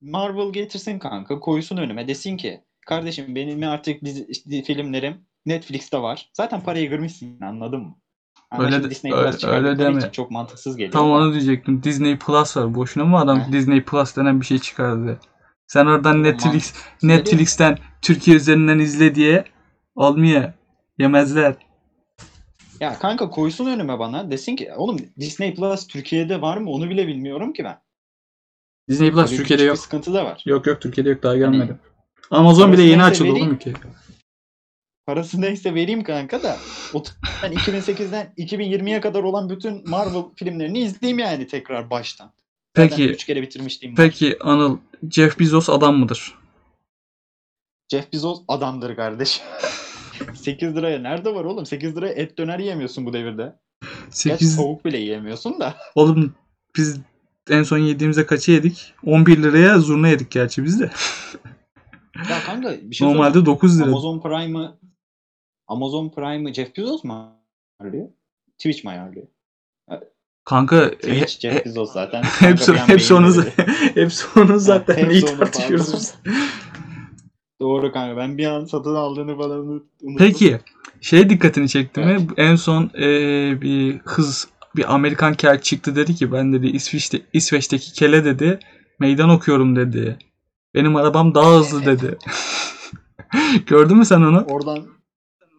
Marvel 0.00 0.52
getirsin 0.52 0.98
kanka 0.98 1.40
koysun 1.40 1.76
önüme 1.76 2.08
desin 2.08 2.36
ki 2.36 2.64
kardeşim 2.86 3.34
benim 3.34 3.68
artık 3.68 4.02
dizi- 4.02 4.62
filmlerim 4.64 5.26
Netflix'te 5.46 5.98
var. 5.98 6.30
Zaten 6.32 6.60
parayı 6.60 6.90
kırmışsın 6.90 7.40
anladın 7.40 7.80
mı? 7.80 7.96
Ama 8.50 8.64
Öyle 8.64 8.82
de- 8.84 8.90
Disney 8.90 9.12
öyle- 9.12 9.30
Plus 9.30 9.44
öyle 9.44 9.78
deme. 9.78 9.98
için 9.98 10.10
çok 10.10 10.30
mantıksız 10.30 10.76
geliyor. 10.76 10.92
Tam 10.92 11.10
onu 11.10 11.32
diyecektim. 11.32 11.82
Disney 11.82 12.18
Plus 12.18 12.56
var. 12.56 12.74
Boşuna 12.74 13.04
mı 13.04 13.18
adam. 13.18 13.52
Disney 13.52 13.82
Plus 13.84 14.16
denen 14.16 14.40
bir 14.40 14.46
şey 14.46 14.58
çıkardı? 14.58 15.20
Sen 15.66 15.86
oradan 15.86 16.22
Netflix 16.22 16.74
Netflix'ten 17.02 17.78
Türkiye 18.02 18.36
üzerinden 18.36 18.78
izle 18.78 19.14
diye 19.14 19.44
olmuyor. 19.94 20.52
Yemezler. 20.98 21.54
Ya 22.80 22.98
kanka 22.98 23.30
koysun 23.30 23.66
önüme 23.66 23.98
bana 23.98 24.30
desin 24.30 24.56
ki 24.56 24.70
oğlum 24.76 24.96
Disney 25.20 25.54
Plus 25.54 25.86
Türkiye'de 25.86 26.40
var 26.40 26.56
mı 26.56 26.70
onu 26.70 26.90
bile 26.90 27.06
bilmiyorum 27.06 27.52
ki 27.52 27.64
ben. 27.64 27.78
Disney 28.88 29.10
Plus 29.10 29.24
Böyle 29.30 29.36
Türkiye'de 29.36 29.62
yok. 29.62 29.74
Bir 29.76 29.80
sıkıntı 29.80 30.14
da 30.14 30.24
var. 30.24 30.42
Yok 30.46 30.66
yok 30.66 30.80
Türkiye'de 30.80 31.10
yok 31.10 31.22
daha 31.22 31.36
gelmedi. 31.36 31.76
Amazon 32.30 32.72
bile 32.72 32.82
yeni 32.82 33.02
açıldı 33.04 33.32
oğlum 33.32 33.50
ülkeye. 33.52 33.74
Parası 35.06 35.40
neyse 35.40 35.74
vereyim 35.74 36.04
kanka 36.04 36.42
da 36.42 36.56
o- 36.94 37.02
ben 37.42 37.52
2008'den 37.52 38.32
2020'ye 38.36 39.00
kadar 39.00 39.22
olan 39.22 39.48
bütün 39.50 39.90
Marvel 39.90 40.22
filmlerini 40.36 40.78
izleyeyim 40.80 41.18
yani 41.18 41.46
tekrar 41.46 41.90
baştan. 41.90 42.32
Zaten 42.76 42.88
Peki 42.96 43.08
3 43.10 43.24
kere 43.26 43.42
bitirmiştim. 43.42 43.94
peki 43.96 44.36
Anıl 44.40 44.78
Jeff 45.10 45.38
Bezos 45.40 45.68
adam 45.70 45.96
mıdır? 45.98 46.34
Jeff 47.92 48.12
Bezos 48.12 48.42
adamdır 48.48 48.96
kardeş. 48.96 49.40
8 50.34 50.76
liraya 50.76 50.98
nerede 50.98 51.34
var 51.34 51.44
oğlum? 51.44 51.66
8 51.66 51.96
liraya 51.96 52.12
et 52.12 52.38
döner 52.38 52.58
yiyemiyorsun 52.58 53.06
bu 53.06 53.12
devirde. 53.12 53.56
Gerçi 53.82 54.18
8 54.18 54.56
tavuk 54.56 54.84
bile 54.84 54.98
yiyemiyorsun 54.98 55.60
da. 55.60 55.74
oğlum 55.94 56.34
biz 56.76 56.98
en 57.50 57.62
son 57.62 57.78
yediğimizde 57.78 58.26
kaçı 58.26 58.52
yedik? 58.52 58.94
11 59.06 59.42
liraya 59.42 59.78
zurna 59.78 60.08
yedik 60.08 60.30
gerçi 60.30 60.64
biz 60.64 60.80
de. 60.80 60.90
Ya 62.30 62.40
kanka 62.46 62.76
bir 62.82 62.94
şey 62.94 63.08
Normalde 63.08 63.32
söyleyeyim. 63.32 63.46
9 63.56 63.80
lira. 63.80 63.88
Amazon 63.88 64.20
Prime'ı 64.20 64.74
Amazon 65.68 66.08
Prime'ı 66.08 66.54
Jeff 66.54 66.76
Bezos 66.76 67.04
mu 67.04 67.28
ayarlıyor? 67.80 68.08
Twitch 68.58 68.84
mi 68.84 68.90
ayarlıyor? 68.90 69.26
Kanka 70.44 70.90
Twitch 70.90 71.40
Jeff 71.40 71.64
Bezos 71.66 71.92
zaten. 71.92 72.22
hepsi 72.40 72.72
hepsi 72.72 73.14
onu 73.14 73.44
hepsi 73.94 74.40
onu 74.40 74.58
zaten 74.58 75.08
neyi 75.08 75.24
onu, 75.24 75.38
tartışıyoruz 75.38 76.12
pardon. 76.24 76.38
Doğru 77.60 77.92
kanka 77.92 78.16
ben 78.16 78.38
bir 78.38 78.46
an 78.46 78.64
satın 78.64 78.94
aldığını 78.94 79.36
falan 79.36 79.58
unuttum. 79.58 80.16
Peki 80.18 80.60
şey 81.00 81.30
dikkatini 81.30 81.68
çekti 81.68 82.00
mi? 82.00 82.26
En 82.36 82.56
son 82.56 82.90
eee, 82.94 83.58
bir 83.60 83.98
kız 83.98 84.48
bir 84.76 84.94
Amerikan 84.94 85.34
kel 85.34 85.60
çıktı 85.60 85.96
dedi 85.96 86.14
ki 86.14 86.32
ben 86.32 86.52
dedi 86.52 86.66
İsveç'te 86.66 87.20
İsveç'teki 87.32 87.92
kele 87.92 88.24
dedi 88.24 88.58
meydan 88.98 89.30
okuyorum 89.30 89.76
dedi. 89.76 90.18
Benim 90.74 90.96
arabam 90.96 91.34
daha 91.34 91.58
hızlı 91.58 91.84
dedi. 91.84 92.18
Gördün 93.66 93.96
mü 93.96 94.04
sen 94.04 94.20
onu? 94.20 94.44
Oradan 94.48 94.86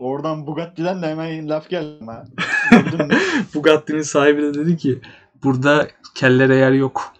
oradan 0.03 0.47
Bugatti'den 0.47 1.01
de 1.01 1.07
hemen 1.07 1.49
laf 1.49 1.69
geldi 1.69 1.97
ama. 2.01 2.25
Gördün 2.71 3.07
mü? 3.07 3.17
Bugatti'nin 3.55 4.01
sahibi 4.01 4.41
de 4.41 4.53
dedi 4.53 4.77
ki 4.77 5.01
burada 5.43 5.87
kellere 6.15 6.55
yer 6.55 6.71
yok. 6.71 7.13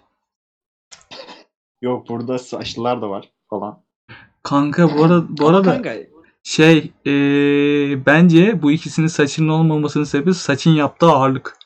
Yok 1.81 2.09
burada 2.09 2.39
saçlılar 2.39 3.01
da 3.01 3.09
var 3.09 3.29
falan. 3.49 3.83
Kanka 4.43 4.97
bu 4.97 5.03
arada, 5.03 5.25
bu 5.29 5.47
arada 5.47 5.73
kanka, 5.73 5.95
şey 6.43 6.91
eee, 7.05 7.99
bence 8.05 8.61
bu 8.61 8.71
ikisinin 8.71 9.07
saçının 9.07 9.49
olmamasının 9.49 10.03
sebebi 10.03 10.33
saçın 10.33 10.71
yaptığı 10.71 11.05
ağırlık. 11.05 11.57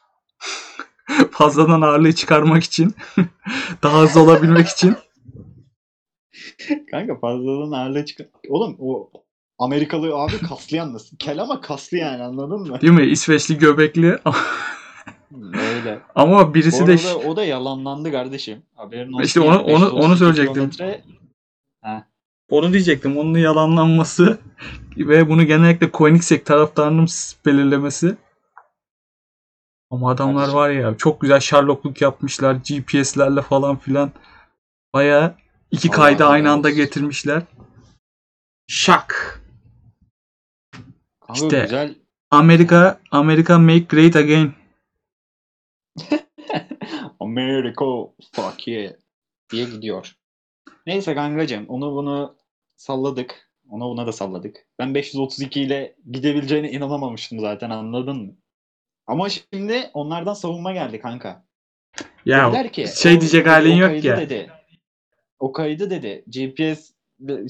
Fazladan 1.31 1.81
ağırlığı 1.81 2.15
çıkarmak 2.15 2.63
için. 2.63 2.95
daha 3.83 4.01
hızlı 4.01 4.21
olabilmek 4.21 4.67
için. 4.67 4.95
kanka 6.91 7.19
fazladan 7.19 7.71
ağırlığı 7.71 8.05
çıkar. 8.05 8.27
Oğlum 8.49 8.75
o 8.79 9.11
Amerikalı 9.59 10.15
abi 10.15 10.37
kaslı 10.41 10.77
yalnız. 10.77 11.11
Kel 11.19 11.41
ama 11.41 11.61
kaslı 11.61 11.97
yani 11.97 12.23
anladın 12.23 12.59
mı? 12.61 12.81
Değil 12.81 12.93
mi? 12.93 13.05
İsveçli 13.05 13.57
göbekli. 13.57 14.07
Öyle. 15.53 15.99
Ama 16.15 16.49
Bu 16.49 16.53
birisi 16.53 16.83
arada 16.83 16.97
de 16.97 17.13
o 17.27 17.35
da 17.35 17.45
yalanlandı 17.45 18.11
kardeşim. 18.11 18.63
Haberin 18.75 19.11
olsun. 19.13 19.23
İşte 19.23 19.39
onu- 19.39 19.59
onu- 19.59 19.85
532 19.85 20.05
onu 20.05 20.15
söyleyecektim. 20.17 20.69
kilometre- 20.69 21.01
onu 22.49 22.73
diyecektim. 22.73 23.17
Onun 23.17 23.37
yalanlanması 23.39 24.37
ve 24.97 25.29
bunu 25.29 25.43
genellikle 25.45 25.91
Koenigsegg 25.91 26.45
taraftarının 26.45 27.07
belirlemesi. 27.45 28.17
Ama 29.91 30.11
adamlar 30.11 30.35
Kardeşim. 30.35 30.59
var 30.59 30.69
ya 30.69 30.97
çok 30.97 31.21
güzel 31.21 31.39
Sherlockluk 31.39 32.01
yapmışlar. 32.01 32.53
GPS'lerle 32.53 33.41
falan 33.41 33.77
filan. 33.77 34.11
Baya 34.93 35.35
iki 35.71 35.89
kaydı 35.89 36.23
Allah 36.25 36.31
aynı 36.31 36.51
anda 36.51 36.69
getirmişler. 36.69 37.41
Şak. 38.67 39.41
Kanka 41.27 41.45
İşte. 41.45 41.61
güzel. 41.61 41.95
Amerika, 42.31 42.99
Amerika 43.11 43.59
make 43.59 43.79
great 43.79 44.15
again. 44.15 44.53
America 47.19 47.85
fuck 48.35 48.67
yeah 48.67 48.93
diye 49.51 49.65
gidiyor. 49.65 50.15
Neyse 50.85 51.15
kankacığım 51.15 51.65
onu 51.67 51.91
bunu 51.91 52.35
salladık. 52.75 53.47
Ona 53.69 53.85
buna 53.85 54.07
da 54.07 54.11
salladık. 54.11 54.67
Ben 54.79 54.95
532 54.95 55.61
ile 55.61 55.95
gidebileceğine 56.11 56.71
inanamamıştım 56.71 57.39
zaten 57.39 57.69
anladın 57.69 58.17
mı? 58.25 58.33
Ama 59.07 59.29
şimdi 59.29 59.89
onlardan 59.93 60.33
savunma 60.33 60.71
geldi 60.73 60.99
kanka. 60.99 61.45
Ya 62.25 62.47
Dediler 62.47 62.71
ki, 62.71 62.87
şey 62.95 63.17
o- 63.17 63.21
diyecek 63.21 63.47
o 63.47 63.49
halin 63.49 63.75
yok 63.75 63.89
kaydı 63.89 64.07
ya. 64.07 64.17
Dedi, 64.17 64.51
o 65.39 65.51
kaydı 65.51 65.89
dedi 65.89 66.23
GPS 66.27 66.91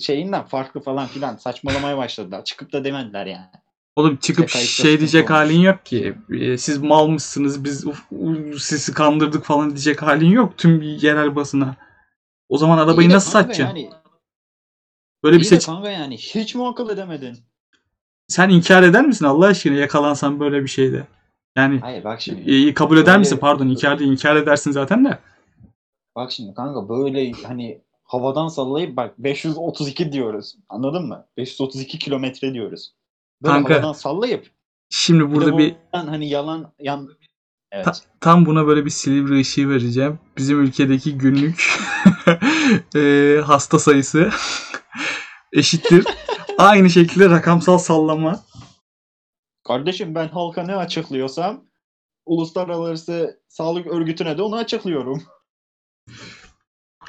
şeyinden 0.02 0.46
farklı 0.46 0.82
falan 0.82 1.08
filan 1.08 1.36
saçmalamaya 1.36 1.98
başladılar. 1.98 2.44
Çıkıp 2.44 2.74
da 2.74 2.84
demediler 2.84 3.26
yani. 3.26 3.48
Oğlum 3.98 4.18
çıkıp 4.18 4.40
ayakta 4.56 4.60
şey 4.60 5.00
diyecek 5.00 5.24
olmuş. 5.30 5.40
halin 5.40 5.60
yok 5.60 5.86
ki. 5.86 6.16
E, 6.30 6.58
Siz 6.58 6.78
mal 6.78 7.08
mısınız? 7.08 7.64
Biz 7.64 7.88
uf, 7.88 8.04
uf, 8.12 8.62
sizi 8.62 8.94
kandırdık 8.94 9.44
falan 9.46 9.70
diyecek 9.70 10.02
halin 10.02 10.30
yok 10.32 10.58
tüm 10.58 10.82
yerel 10.82 11.36
basına. 11.36 11.76
O 12.50 12.58
zaman 12.58 12.78
arabayı 12.78 13.08
İyi 13.08 13.12
de 13.12 13.16
nasıl 13.16 13.32
kanka 13.32 13.48
satacaksın? 13.48 13.76
Yani, 13.78 13.90
Böyle 15.24 15.36
bir 15.38 15.42
iyi 15.42 15.46
de 15.46 15.50
seç 15.50 15.66
kanka 15.66 15.90
yani 15.90 16.18
hiç 16.18 16.56
mi 16.56 16.68
akıl 16.68 16.90
edemedin? 16.90 17.38
sen 18.28 18.50
inkar 18.50 18.84
eder 18.84 19.06
misin 19.06 19.26
Allah 19.26 19.46
aşkına 19.46 19.74
yakalansan 19.78 20.40
böyle 20.40 20.64
bir 20.64 20.68
şeyde? 20.68 21.08
Yani 21.58 21.80
Hayır 21.80 22.04
bak 22.04 22.22
şimdi. 22.22 22.68
e, 22.68 22.74
kabul 22.74 22.98
eder 22.98 23.06
Böyle- 23.06 23.18
misin? 23.20 23.38
Pardon 23.38 23.68
inkar 23.68 24.00
değil 24.00 24.12
inkar 24.12 24.36
edersin 24.36 24.72
zaten 24.72 25.06
de. 25.06 25.20
Bak 26.16 26.32
şimdi 26.32 26.54
kanka 26.54 26.90
böyle 26.90 27.32
hani 27.32 27.82
havadan 28.04 28.48
sallayıp 28.48 28.96
bak 28.98 29.20
532 29.20 30.12
diyoruz. 30.12 30.56
Anladın 30.70 31.08
mı? 31.08 31.26
532 31.38 32.00
kilometre 32.00 32.54
diyoruz. 32.54 32.94
Böyle 33.44 33.54
Kanka, 33.54 33.74
havadan 33.74 33.94
sallayıp 33.94 34.52
Şimdi 34.90 35.32
burada 35.32 35.58
bir 35.58 35.76
hani 35.92 36.30
yalan 36.30 36.74
yan 36.80 37.10
Evet. 37.72 37.86
Ta- 37.86 37.94
tam 38.22 38.46
buna 38.46 38.68
böyle 38.68 38.86
bir 38.86 38.90
silivri 38.90 39.40
ışığı 39.40 39.70
vereceğim. 39.70 40.20
Bizim 40.38 40.62
ülkedeki 40.62 41.18
günlük 41.18 41.80
e, 42.96 43.42
hasta 43.46 43.80
sayısı 43.80 44.30
eşittir. 45.54 46.06
Aynı 46.58 46.90
şekilde 46.90 47.30
rakamsal 47.30 47.78
sallama. 47.78 48.44
Kardeşim 49.64 50.16
ben 50.16 50.28
halka 50.28 50.64
ne 50.64 50.76
açıklıyorsam 50.76 51.64
Uluslararası 52.26 53.42
Sağlık 53.48 53.88
Örgütü'ne 53.88 54.38
de 54.38 54.42
onu 54.42 54.56
açıklıyorum. 54.56 55.24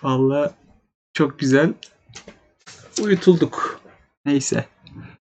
Valla 0.03 0.55
çok 1.13 1.39
güzel. 1.39 1.75
Uyutulduk. 3.03 3.81
Neyse. 4.25 4.69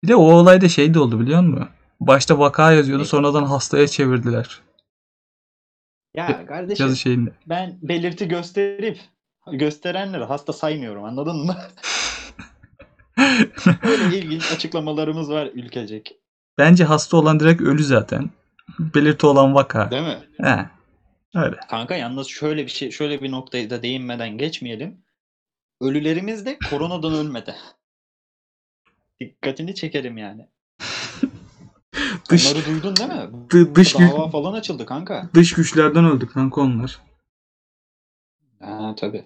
Bir 0.06 0.10
de 0.10 0.16
o 0.16 0.32
olayda 0.32 0.68
şey 0.68 0.94
de 0.94 0.98
oldu 0.98 1.20
biliyor 1.20 1.40
musun? 1.40 1.68
Başta 2.00 2.38
vaka 2.38 2.72
yazıyordu 2.72 3.04
sonradan 3.04 3.44
hastaya 3.44 3.86
çevirdiler. 3.88 4.60
Ya 6.14 6.46
kardeşim 6.46 6.86
Yazı 6.86 6.96
şeyinde. 6.96 7.30
ben 7.46 7.78
belirti 7.82 8.28
gösterip 8.28 9.00
gösterenleri 9.52 10.24
hasta 10.24 10.52
saymıyorum 10.52 11.04
anladın 11.04 11.36
mı? 11.36 11.56
Böyle 13.82 14.18
ilginç 14.18 14.52
açıklamalarımız 14.52 15.30
var 15.30 15.50
ülkecek. 15.54 16.16
Bence 16.58 16.84
hasta 16.84 17.16
olan 17.16 17.40
direkt 17.40 17.62
ölü 17.62 17.84
zaten. 17.84 18.30
Belirti 18.78 19.26
olan 19.26 19.54
vaka. 19.54 19.90
Değil 19.90 20.02
mi? 20.02 20.18
He. 20.42 20.66
Öyle. 21.34 21.56
Kanka 21.70 21.96
yalnız 21.96 22.26
şöyle 22.26 22.62
bir 22.62 22.70
şey 22.70 22.90
şöyle 22.90 23.22
bir 23.22 23.30
noktayı 23.30 23.70
da 23.70 23.82
değinmeden 23.82 24.38
geçmeyelim. 24.38 25.04
Ölülerimiz 25.80 26.46
de 26.46 26.58
koronadan 26.70 27.14
ölmedi. 27.14 27.54
Dikkatini 29.20 29.74
çekerim 29.74 30.16
yani. 30.18 30.48
Dış, 32.30 32.46
Onları 32.46 32.66
duydun 32.66 32.96
değil 32.96 33.08
mi? 33.08 33.30
dı- 33.50 33.74
dış, 33.74 33.94
gü- 33.94 34.10
Dava 34.16 34.28
falan 34.30 34.52
açıldı 34.52 34.86
kanka. 34.86 35.30
dış 35.34 35.52
güçlerden 35.52 36.04
öldü 36.04 36.26
kanka 36.26 36.60
onlar. 36.60 37.00
Ha 38.60 38.94
tabii. 38.98 39.24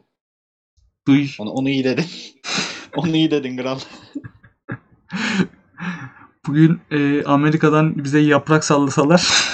Dış. 1.08 1.40
Onu, 1.40 1.50
onu 1.50 1.68
iyi 1.68 1.84
dedin. 1.84 2.04
onu 2.96 3.16
iyi 3.16 3.30
dedin 3.30 3.56
kral. 3.56 3.78
Bugün 6.46 6.80
e, 6.90 7.24
Amerika'dan 7.24 8.04
bize 8.04 8.18
yaprak 8.20 8.64
sallasalar 8.64 9.28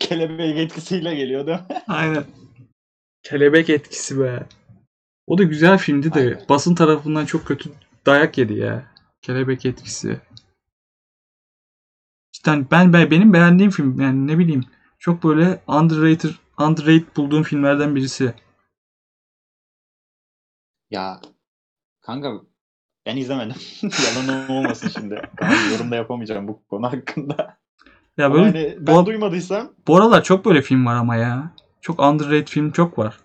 Kelebek 0.00 0.58
etkisiyle 0.58 1.14
geliyor 1.14 1.46
değil 1.46 1.58
mi? 1.58 1.82
aynen. 1.88 2.24
Kelebek 3.22 3.70
etkisi 3.70 4.20
be. 4.20 4.42
O 5.26 5.38
da 5.38 5.42
güzel 5.42 5.78
filmdi 5.78 6.14
de 6.14 6.18
Aynen. 6.18 6.40
basın 6.48 6.74
tarafından 6.74 7.26
çok 7.26 7.46
kötü 7.46 7.70
dayak 8.06 8.38
yedi 8.38 8.54
ya. 8.54 8.86
Kelebek 9.22 9.66
etkisi. 9.66 10.20
İşte 12.32 12.66
ben, 12.70 12.92
ben 12.92 13.10
benim 13.10 13.32
beğendiğim 13.32 13.70
film 13.70 14.00
yani 14.00 14.26
ne 14.26 14.38
bileyim 14.38 14.64
çok 14.98 15.24
böyle 15.24 15.62
underrated 15.66 16.30
underrated 16.58 17.16
bulduğum 17.16 17.42
filmlerden 17.42 17.94
birisi. 17.96 18.34
Ya 20.90 21.20
kanka 22.00 22.32
ben 23.06 23.16
izlemedim. 23.16 23.56
Yalan 23.82 24.50
olmasın 24.50 24.88
şimdi. 24.88 25.20
Kanka 25.36 25.56
yorum 25.72 25.90
da 25.90 25.96
yapamayacağım 25.96 26.48
bu 26.48 26.66
konu 26.66 26.86
hakkında. 26.86 27.56
Ya 28.18 28.32
böyle 28.32 28.44
hani 28.44 28.78
ben 28.86 28.96
bu- 28.96 29.06
duymadıysam 29.06 29.72
bu 29.86 29.96
aralar 29.96 30.22
çok 30.22 30.44
böyle 30.44 30.62
film 30.62 30.86
var 30.86 30.94
ama 30.94 31.16
ya. 31.16 31.50
Çok 31.80 32.00
underrated 32.00 32.48
film 32.48 32.70
çok 32.70 32.98
var. 32.98 33.18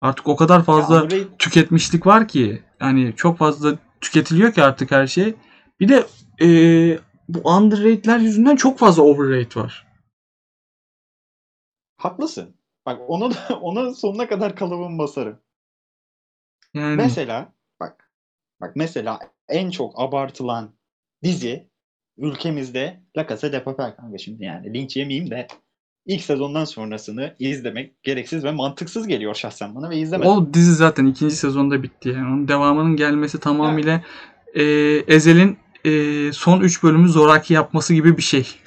Artık 0.00 0.28
o 0.28 0.36
kadar 0.36 0.64
fazla 0.64 0.94
ya 0.94 1.02
underrated- 1.02 1.38
tüketmişlik 1.38 2.06
var 2.06 2.28
ki 2.28 2.62
yani 2.80 3.14
çok 3.16 3.38
fazla 3.38 3.78
tüketiliyor 4.00 4.52
ki 4.52 4.62
artık 4.62 4.90
her 4.90 5.06
şey. 5.06 5.34
Bir 5.80 5.88
de 5.88 6.06
e, 6.42 6.48
bu 7.28 7.38
underrated'ler 7.50 8.18
yüzünden 8.18 8.56
çok 8.56 8.78
fazla 8.78 9.02
overrate 9.02 9.60
var. 9.60 9.86
haklısın. 11.96 12.56
Bak 12.86 13.00
onu 13.08 13.30
da 13.34 13.58
ona 13.60 13.94
sonuna 13.94 14.28
kadar 14.28 14.56
kalıbım 14.56 14.98
basarım. 14.98 15.38
Yani 16.74 16.96
Mesela 16.96 17.52
bak 17.80 18.10
bak 18.60 18.76
mesela 18.76 19.18
en 19.48 19.70
çok 19.70 20.00
abartılan 20.00 20.74
dizi 21.22 21.70
ülkemizde 22.16 23.02
La 23.16 23.26
Casa 23.28 23.52
de 23.52 23.64
Papel 23.64 23.96
kanka 23.96 24.18
şimdi 24.18 24.44
yani 24.44 24.74
linç 24.74 24.96
yemeyeyim 24.96 25.30
de 25.30 25.46
ilk 26.06 26.22
sezondan 26.22 26.64
sonrasını 26.64 27.34
izlemek 27.38 28.02
gereksiz 28.02 28.44
ve 28.44 28.52
mantıksız 28.52 29.06
geliyor 29.06 29.34
şahsen 29.34 29.74
bana 29.74 29.90
ve 29.90 29.98
izlemedim. 29.98 30.30
o 30.30 30.54
dizi 30.54 30.74
zaten 30.74 31.06
ikinci 31.06 31.36
sezonda 31.36 31.82
bitti 31.82 32.08
yani. 32.08 32.26
Onun 32.26 32.48
devamının 32.48 32.96
gelmesi 32.96 33.40
tamamıyla 33.40 34.02
e, 34.54 34.62
Ezel'in 35.06 35.58
e, 35.84 36.32
son 36.32 36.60
3 36.60 36.82
bölümü 36.82 37.08
zoraki 37.08 37.54
yapması 37.54 37.94
gibi 37.94 38.16
bir 38.16 38.22
şey. 38.22 38.48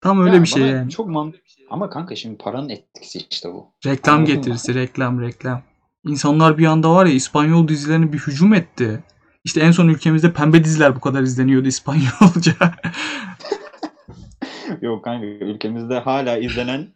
Tam 0.00 0.20
öyle 0.26 0.36
Ya 0.36 0.42
bir 0.42 0.48
şey 0.48 0.62
yani. 0.62 0.90
Çok 0.90 1.08
mantıklı. 1.08 1.42
Ama 1.70 1.90
kanka 1.90 2.16
şimdi 2.16 2.38
paranın 2.38 2.68
etkisi 2.68 3.18
işte 3.30 3.48
bu. 3.48 3.66
Reklam 3.86 4.14
Anladın 4.16 4.34
mı? 4.34 4.40
getirisi, 4.40 4.74
reklam, 4.74 5.20
reklam. 5.20 5.62
İnsanlar 6.06 6.58
bir 6.58 6.66
anda 6.66 6.90
var 6.94 7.06
ya 7.06 7.12
İspanyol 7.12 7.68
dizilerine 7.68 8.12
bir 8.12 8.18
hücum 8.18 8.54
etti. 8.54 9.04
İşte 9.44 9.60
en 9.60 9.70
son 9.70 9.88
ülkemizde 9.88 10.32
pembe 10.32 10.64
diziler 10.64 10.96
bu 10.96 11.00
kadar 11.00 11.22
izleniyordu 11.22 11.68
İspanyolca. 11.68 12.52
Yok 14.82 15.04
kanka 15.04 15.26
ülkemizde 15.26 15.98
hala 15.98 16.36
izlenen 16.38 16.88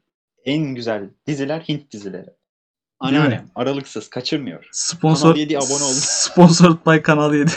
en 0.45 0.75
güzel 0.75 1.11
diziler 1.27 1.61
Hint 1.61 1.93
dizileri. 1.93 2.31
Anneannem 3.01 3.51
aralıksız 3.55 4.11
kaçırmıyor. 4.11 4.69
Sponsor 4.73 5.29
Kanal 5.29 5.37
7 5.39 5.59
abone 5.59 5.85
oldu. 5.85 5.95
Sponsored 6.01 6.77
by 6.87 7.03
Kanal 7.03 7.35
7. 7.35 7.51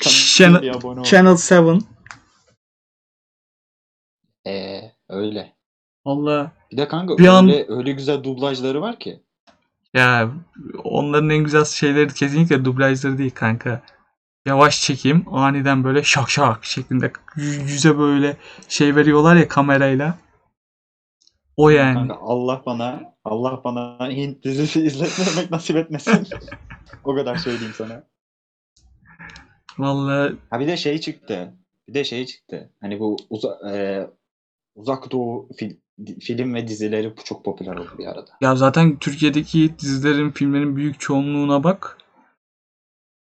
Channel- 0.00 0.54
Kanal 0.54 0.64
7 0.64 0.76
abone 0.76 1.00
oldu. 1.00 1.08
Channel 1.08 1.36
7. 1.72 1.84
Ee, 4.46 4.92
öyle. 5.08 5.52
Allah. 6.04 6.52
Bir 6.72 6.76
de 6.76 6.88
kanka 6.88 7.18
Bir 7.18 7.26
an- 7.26 7.48
öyle, 7.48 7.66
öyle 7.68 7.92
güzel 7.92 8.24
dublajları 8.24 8.80
var 8.80 8.98
ki. 8.98 9.20
Ya 9.94 10.30
onların 10.84 11.30
en 11.30 11.44
güzel 11.44 11.64
şeyleri 11.64 12.14
kesinlikle 12.14 12.64
dublajları 12.64 13.18
değil 13.18 13.30
kanka. 13.34 13.82
Yavaş 14.46 14.80
çekim 14.80 15.24
aniden 15.32 15.84
böyle 15.84 16.02
şak 16.02 16.30
şak 16.30 16.64
şeklinde 16.64 17.12
yüze 17.36 17.98
böyle 17.98 18.36
şey 18.68 18.96
veriyorlar 18.96 19.36
ya 19.36 19.48
kamerayla. 19.48 20.18
O 21.56 21.68
yani. 21.70 21.94
Kanka 21.94 22.16
Allah 22.20 22.62
bana 22.66 23.14
Allah 23.24 23.60
bana 23.64 24.08
Hint 24.08 24.44
dizisi 24.44 24.80
izletmemek 24.80 25.50
nasip 25.50 25.76
etmesin. 25.76 26.28
o 27.04 27.14
kadar 27.14 27.36
söyleyeyim 27.36 27.72
sana. 27.76 28.04
Vallahi 29.78 30.36
Ha 30.50 30.60
bir 30.60 30.66
de 30.66 30.76
şey 30.76 30.98
çıktı. 31.00 31.52
Bir 31.88 31.94
de 31.94 32.04
şey 32.04 32.26
çıktı. 32.26 32.70
Hani 32.80 33.00
bu 33.00 33.16
uza, 33.30 33.58
e, 33.72 34.06
uzak 34.74 35.10
doğu 35.12 35.48
fil- 35.58 35.76
film 36.20 36.54
ve 36.54 36.68
dizileri 36.68 37.12
çok 37.24 37.44
popüler 37.44 37.76
oldu 37.76 37.90
bir 37.98 38.06
arada. 38.06 38.30
ya 38.40 38.56
zaten 38.56 38.96
Türkiye'deki 38.96 39.78
dizilerin, 39.78 40.30
filmlerin 40.30 40.76
büyük 40.76 41.00
çoğunluğuna 41.00 41.64
bak. 41.64 41.98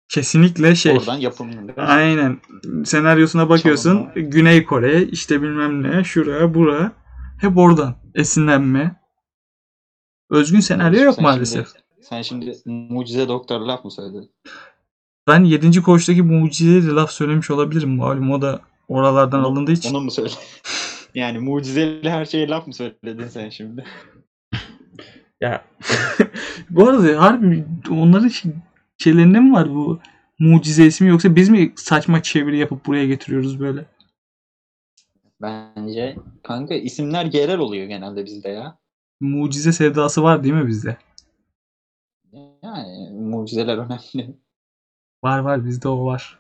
Kesinlikle 0.10 0.76
şey. 0.76 0.98
Oradan 0.98 1.18
yapımını. 1.18 1.74
Aynen. 1.78 2.40
Senaryosuna 2.86 3.50
bakıyorsun. 3.50 3.90
Çalınma. 3.90 4.12
Güney 4.16 4.66
Kore, 4.66 5.04
işte 5.04 5.42
bilmem 5.42 5.84
ne, 5.84 6.04
şuraya, 6.04 6.54
buraya. 6.54 6.92
Hep 7.42 7.58
oradan. 7.58 7.96
Esinlenme. 8.16 8.96
Özgün 10.30 10.60
senaryo 10.60 11.04
yok 11.04 11.16
Sen 11.16 11.24
maalesef. 11.24 11.68
Şimdi, 11.68 12.06
sen 12.06 12.22
şimdi 12.22 12.58
mucize 12.66 13.28
doktor 13.28 13.62
laf 13.62 13.86
mı 13.86 13.92
söyledin? 13.92 14.32
Ben 15.28 15.44
7. 15.44 15.82
koğuştaki 15.82 16.22
mucizeye 16.22 16.84
de 16.84 16.88
laf 16.88 17.12
söylemiş 17.12 17.52
olabilirim. 17.52 17.96
Malum 17.96 18.32
o 18.32 18.42
da 18.42 18.60
oralardan 18.88 19.44
alındığı 19.44 19.72
için. 19.72 19.96
Onu 19.96 20.02
mu 20.02 20.12
söyledin? 20.12 20.38
yani 21.16 21.40
mucizeli 21.40 22.10
her 22.10 22.26
şeye 22.26 22.48
laf 22.48 22.68
mı 22.68 22.74
söyledin 22.74 23.28
sen 23.28 23.50
şimdi? 23.50 23.86
Ya 25.42 25.66
bu 26.70 26.90
arada 26.90 27.22
harbi 27.22 27.66
onların 27.90 28.28
şey- 28.28 28.52
şeylerinde 29.04 29.40
mi 29.40 29.54
var 29.54 29.70
bu 29.70 30.00
mucize 30.40 30.86
ismi 30.86 31.10
yoksa 31.10 31.36
biz 31.36 31.50
mi 31.50 31.74
saçma 31.76 32.24
çeviri 32.24 32.58
yapıp 32.58 32.86
buraya 32.86 33.06
getiriyoruz 33.06 33.60
böyle? 33.60 33.86
Bence 35.42 36.16
kanka 36.44 36.74
isimler 36.74 37.26
yerel 37.26 37.58
oluyor 37.60 37.88
genelde 37.88 38.26
bizde 38.26 38.50
ya. 38.50 38.80
Mucize 39.20 39.72
sevdası 39.72 40.24
var 40.24 40.44
değil 40.44 40.54
mi 40.54 40.68
bizde? 40.68 40.98
Yani 42.64 43.10
mucizeler 43.12 43.78
önemli. 43.78 44.38
Var 45.24 45.40
var 45.40 45.66
bizde 45.66 45.88
o 45.88 46.06
var. 46.06 46.40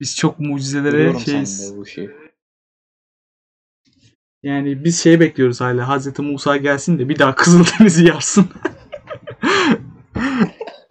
Biz 0.00 0.16
çok 0.16 0.38
mucizelere 0.38 0.92
Biliyorum 0.92 1.20
şeyiz. 1.20 1.74
bu 1.76 1.86
şeyi. 1.86 2.10
Yani 4.42 4.84
biz 4.84 5.02
şey 5.02 5.20
bekliyoruz 5.20 5.60
hala. 5.60 5.88
Hazreti 5.88 6.22
Musa 6.22 6.56
gelsin 6.56 6.98
de 6.98 7.08
bir 7.08 7.18
daha 7.18 7.34
Kızıldeniz'i 7.34 8.06
yarsın. 8.06 8.48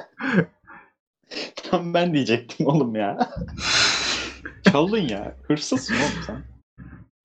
Tam 1.72 1.94
ben 1.94 2.14
diyecektim 2.14 2.68
oğlum 2.68 2.96
ya. 2.96 3.30
Çaldın 4.72 4.98
ya. 4.98 5.36
Hırsızsın 5.48 5.96
oğlum 5.96 6.24
sen. 6.28 6.44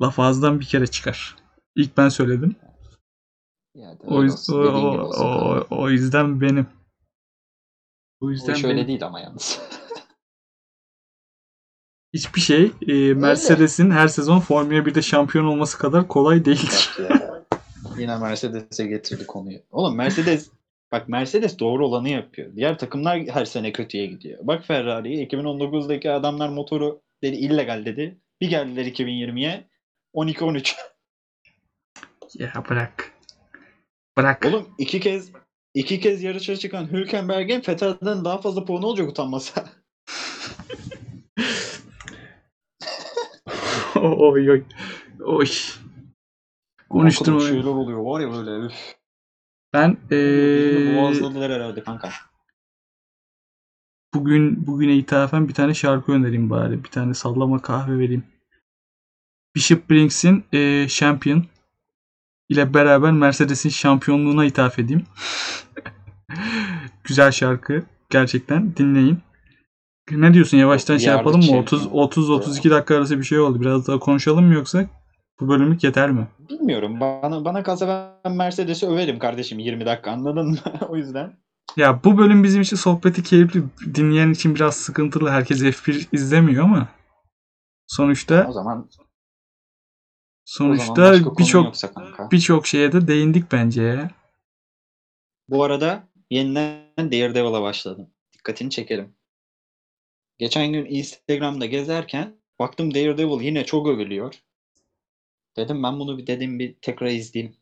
Laf 0.03 0.19
ağızdan 0.19 0.61
bir 0.61 0.65
kere 0.65 0.87
çıkar. 0.87 1.37
İlk 1.77 1.97
ben 1.97 2.09
söyledim. 2.09 2.57
Ya, 3.75 3.97
O, 4.07 4.23
yüz- 4.23 4.51
o, 4.51 4.57
o, 4.57 5.11
o, 5.25 5.67
o 5.71 5.91
yüzden 5.91 6.41
benim. 6.41 6.67
O 8.21 8.27
O 8.27 8.31
yüzden 8.31 8.55
iş 8.55 8.65
öyle 8.65 8.77
benim. 8.77 8.89
değil 8.89 9.07
ama 9.07 9.21
yalnız. 9.21 9.61
hiçbir 12.15 12.41
şey 12.41 12.73
e, 12.89 13.15
Mercedes'in 13.15 13.91
her 13.91 14.09
sezon 14.09 14.41
Formula 14.41 14.79
1'de 14.79 15.03
şampiyon 15.03 15.45
olması 15.45 15.79
kadar 15.79 16.09
kolay 16.09 16.45
değildir. 16.45 16.91
Yine 17.99 18.19
Mercedes'e 18.19 18.87
getirdi 18.87 19.27
konuyu. 19.27 19.59
Oğlum 19.71 19.97
Mercedes 19.97 20.51
bak 20.93 21.09
Mercedes 21.09 21.59
doğru 21.59 21.87
olanı 21.87 22.09
yapıyor. 22.09 22.57
Diğer 22.57 22.79
takımlar 22.79 23.19
her 23.21 23.45
sene 23.45 23.73
kötüye 23.73 24.07
gidiyor. 24.07 24.39
Bak 24.43 24.65
Ferrari'ye 24.65 25.27
2019'daki 25.27 26.11
adamlar 26.11 26.49
motoru 26.49 27.03
dedi 27.23 27.37
illegal 27.37 27.85
dedi. 27.85 28.21
Bir 28.41 28.51
geldiler 28.51 28.85
2020'ye 28.85 29.69
12-13. 30.15 30.77
ya 32.39 32.53
bırak. 32.71 33.13
Bırak. 34.17 34.47
Oğlum 34.47 34.69
iki 34.79 35.01
kez 35.01 35.33
iki 35.75 36.01
kez 36.01 36.23
yarışa 36.23 36.57
çıkan 36.57 36.93
Hülkenberg'in 36.93 37.63
Vettel'den 37.69 38.25
daha 38.25 38.39
fazla 38.39 38.65
puan 38.65 38.83
olacak 38.83 39.09
utanmasa. 39.09 39.65
oy 44.03 44.51
oy. 44.51 44.63
Oy. 45.25 45.47
Konuşturma. 46.89 47.41
Şeyler 47.41 47.65
oluyor 47.65 48.01
var 48.01 48.21
ya 48.21 48.33
böyle. 48.33 48.67
Üf. 48.67 48.97
Ben 49.77 49.97
Ee... 50.11 50.97
Boğazladılar 50.97 51.53
herhalde 51.53 51.83
kanka. 51.83 52.11
bugün 54.15 54.67
bugüne 54.67 54.97
ithafen 54.97 55.49
bir 55.49 55.55
tane 55.55 55.75
şarkı 55.75 56.13
önereyim 56.13 56.51
bari. 56.51 56.85
Bir 56.85 56.89
tane 56.89 57.15
sallama 57.15 57.63
kahve 57.63 57.99
vereyim. 57.99 58.25
Bishop 59.57 59.91
Brinks'in 59.91 60.45
eee 60.53 60.87
Champion 60.89 61.45
ile 62.49 62.75
beraber 62.75 63.13
Mercedes'in 63.13 63.69
şampiyonluğuna 63.71 64.45
ithaf 64.45 64.79
edeyim. 64.79 65.05
Güzel 67.05 67.33
şarkı. 67.33 67.83
Gerçekten 68.11 68.77
dinleyin. 68.77 69.19
Ne 70.11 70.35
diyorsun 70.35 70.57
yavaştan 70.57 70.99
şey 70.99 71.13
yapalım 71.13 71.41
mı? 71.41 71.47
şey 71.47 71.59
30 71.59 71.85
yapalım. 71.85 72.03
30 72.03 72.31
32 72.31 72.71
dakika 72.71 72.97
arası 72.97 73.19
bir 73.19 73.25
şey 73.25 73.39
oldu. 73.39 73.61
Biraz 73.61 73.87
daha 73.89 73.99
konuşalım 73.99 74.45
mı 74.45 74.55
yoksa 74.55 74.87
bu 75.41 75.49
bölümlük 75.49 75.85
yeter 75.85 76.11
mi? 76.11 76.27
Bilmiyorum. 76.51 77.01
Bana 77.01 77.45
bana 77.45 77.63
kalsa 77.63 78.19
ben 78.25 78.37
Mercedes'i 78.37 78.87
överim 78.87 79.19
kardeşim 79.19 79.59
20 79.59 79.87
dakika 79.87 80.11
anladın 80.11 80.51
mı? 80.51 80.59
o 80.89 80.97
yüzden. 80.97 81.37
Ya 81.77 82.05
bu 82.05 82.19
bölüm 82.19 82.45
bizim 82.45 82.63
için 82.63 82.77
sohbeti 82.77 83.23
keyifli. 83.23 83.63
Dinleyen 83.95 84.31
için 84.31 84.55
biraz 84.55 84.77
sıkıntılı. 84.77 85.31
Herkes 85.31 85.63
F1 85.63 86.07
izlemiyor 86.13 86.65
ama 86.65 86.89
sonuçta 87.87 88.47
O 88.49 88.53
zaman 88.53 88.91
sonuçta 90.45 91.15
birçok 91.39 91.75
birçok 92.33 92.67
şeye 92.67 92.93
de 92.93 93.09
değindik 93.09 93.53
bence 93.53 93.83
ya. 93.83 94.11
Bu 95.49 95.65
arada 95.65 96.09
yeniden 96.31 96.83
Daredevil'a 96.99 97.63
başladım. 97.63 98.11
Dikkatini 98.33 98.71
çekerim. 98.71 99.15
Geçen 100.39 100.73
gün 100.73 100.85
Instagram'da 100.85 101.67
gezerken 101.67 102.37
baktım 102.59 102.95
Daredevil 102.95 103.41
yine 103.41 103.65
çok 103.65 103.89
övülüyor. 103.89 104.35
Dedim 105.57 105.83
ben 105.83 105.99
bunu 105.99 106.19
bir 106.19 106.27
dedim 106.27 106.59
bir 106.59 106.75
tekrar 106.83 107.07
izleyeyim. 107.07 107.55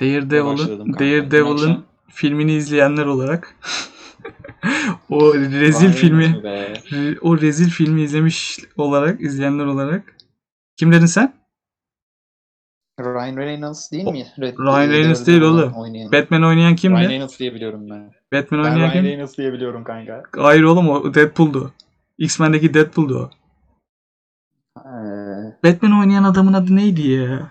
Daredevil'ın. 0.00 0.92
Daredevil'ın 0.98 1.84
filmini 2.08 2.52
izleyenler 2.52 3.06
olarak 3.06 3.56
o 5.10 5.34
rezil 5.34 5.86
Vay 5.86 5.92
filmi 5.92 6.42
o 7.20 7.40
rezil 7.40 7.70
filmi 7.70 8.02
izlemiş 8.02 8.58
olarak 8.76 9.20
izleyenler 9.20 9.64
olarak 9.64 10.16
kim 10.76 10.92
dedin 10.92 11.06
sen? 11.06 11.40
Ryan 13.00 13.36
Reynolds 13.36 13.92
değil 13.92 14.04
mi? 14.04 14.26
Red, 14.40 14.58
Ryan 14.58 14.90
Reynolds 14.90 15.26
değil 15.26 15.40
oğlum. 15.40 15.72
Oynayan. 15.72 16.12
Batman 16.12 16.42
oynayan 16.42 16.66
Ryan 16.66 16.76
kimdi? 16.76 17.08
Reynolds 17.08 17.38
diye 17.38 17.54
biliyorum 17.54 17.90
ben. 17.90 18.12
Batman 18.32 18.64
Ben 18.64 18.70
oynayan 18.70 18.78
Ryan 18.78 18.92
kim? 18.92 19.04
Reynolds 19.04 19.38
diye 19.38 19.52
biliyorum 19.52 19.84
kanka. 19.84 20.22
Hayır 20.36 20.62
oğlum 20.62 20.88
o 20.88 21.14
Deadpool'du. 21.14 21.72
X-Men'deki 22.18 22.74
Deadpool'du 22.74 23.18
o. 23.18 23.30
Batman 25.64 26.00
oynayan 26.00 26.24
adamın 26.24 26.52
adı 26.52 26.76
neydi 26.76 27.08
ya? 27.08 27.50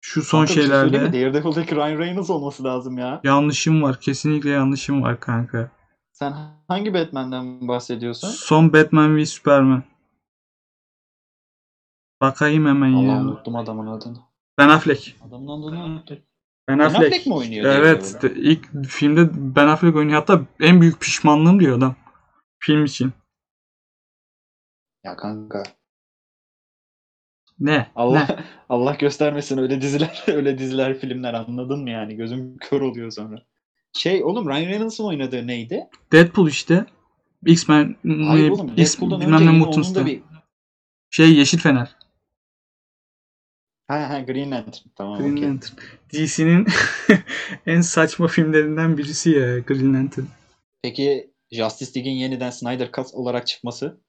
Şu 0.00 0.22
son 0.22 0.38
kanka 0.38 0.52
şey 0.54 0.62
şeylerde. 0.62 1.12
Daredevil'daki 1.12 1.76
Ryan 1.76 1.98
Reynolds 1.98 2.30
olması 2.30 2.64
lazım 2.64 2.98
ya. 2.98 3.20
Yanlışım 3.24 3.82
var. 3.82 4.00
Kesinlikle 4.00 4.50
yanlışım 4.50 5.02
var 5.02 5.20
kanka. 5.20 5.70
Sen 6.12 6.34
hangi 6.68 6.94
Batman'den 6.94 7.68
bahsediyorsun? 7.68 8.28
Son 8.28 8.72
Batman 8.72 9.16
v 9.16 9.26
Superman. 9.26 9.82
Bakayım 12.20 12.66
hemen 12.66 12.92
Allah 12.92 13.12
ya. 13.12 13.20
unuttum 13.20 13.56
adamın 13.56 13.86
adını. 13.86 14.18
Ben 14.58 14.68
Affleck. 14.68 15.16
Adamın 15.28 15.62
adını 15.62 15.84
unuttum. 15.84 16.18
Ben 16.68 16.78
Ben 16.78 16.84
Affleck. 16.84 17.04
Affleck 17.06 17.26
mi 17.26 17.34
oynuyor 17.34 17.64
Evet. 17.64 18.18
De- 18.22 18.34
ilk 18.34 18.86
filmde 18.88 19.30
Ben 19.56 19.68
Affleck 19.68 19.96
oynuyor. 19.96 20.18
Hatta 20.18 20.40
en 20.60 20.80
büyük 20.80 21.00
pişmanlığım 21.00 21.60
diyor 21.60 21.78
adam. 21.78 21.94
Film 22.58 22.84
için. 22.84 23.12
Ya 25.04 25.16
kanka. 25.16 25.62
Ne? 27.60 27.86
Allah 27.94 28.26
Ne? 28.28 28.44
Allah 28.68 28.94
göstermesin 28.94 29.58
öyle 29.58 29.80
diziler, 29.80 30.24
öyle 30.26 30.58
diziler, 30.58 30.98
filmler 30.98 31.34
anladın 31.34 31.82
mı 31.82 31.90
yani? 31.90 32.16
Gözüm 32.16 32.58
kör 32.58 32.80
oluyor 32.80 33.10
sonra. 33.10 33.42
Şey 33.92 34.24
oğlum 34.24 34.48
Ryan 34.48 34.70
Reynolds'ın 34.70 35.04
oynadığı 35.04 35.46
neydi? 35.46 35.88
Deadpool 36.12 36.48
işte. 36.48 36.86
X-Men 37.46 37.96
Hayır 38.24 38.50
oğlum 38.50 38.76
Deadpool'dan 38.76 39.20
önce 39.20 39.46
ne 39.46 39.52
yine 39.52 39.64
onun 39.64 39.94
da 39.94 40.06
bir... 40.06 40.22
Şey 41.10 41.34
Yeşil 41.34 41.58
Fener. 41.58 41.96
Ha 43.88 44.08
ha 44.10 44.20
Green 44.20 44.50
Lantern. 44.50 44.88
Tamam 44.96 45.18
Green 45.18 45.32
okey. 45.32 45.48
Lantern. 45.48 45.76
DC'nin 46.12 46.66
en 47.66 47.80
saçma 47.80 48.26
filmlerinden 48.26 48.98
birisi 48.98 49.30
ya 49.30 49.58
Green 49.58 49.94
Lantern. 49.94 50.24
Peki 50.82 51.30
Justice 51.52 51.90
League'in 51.96 52.16
yeniden 52.16 52.50
Snyder 52.50 52.92
Cut 52.92 53.14
olarak 53.14 53.46
çıkması 53.46 54.00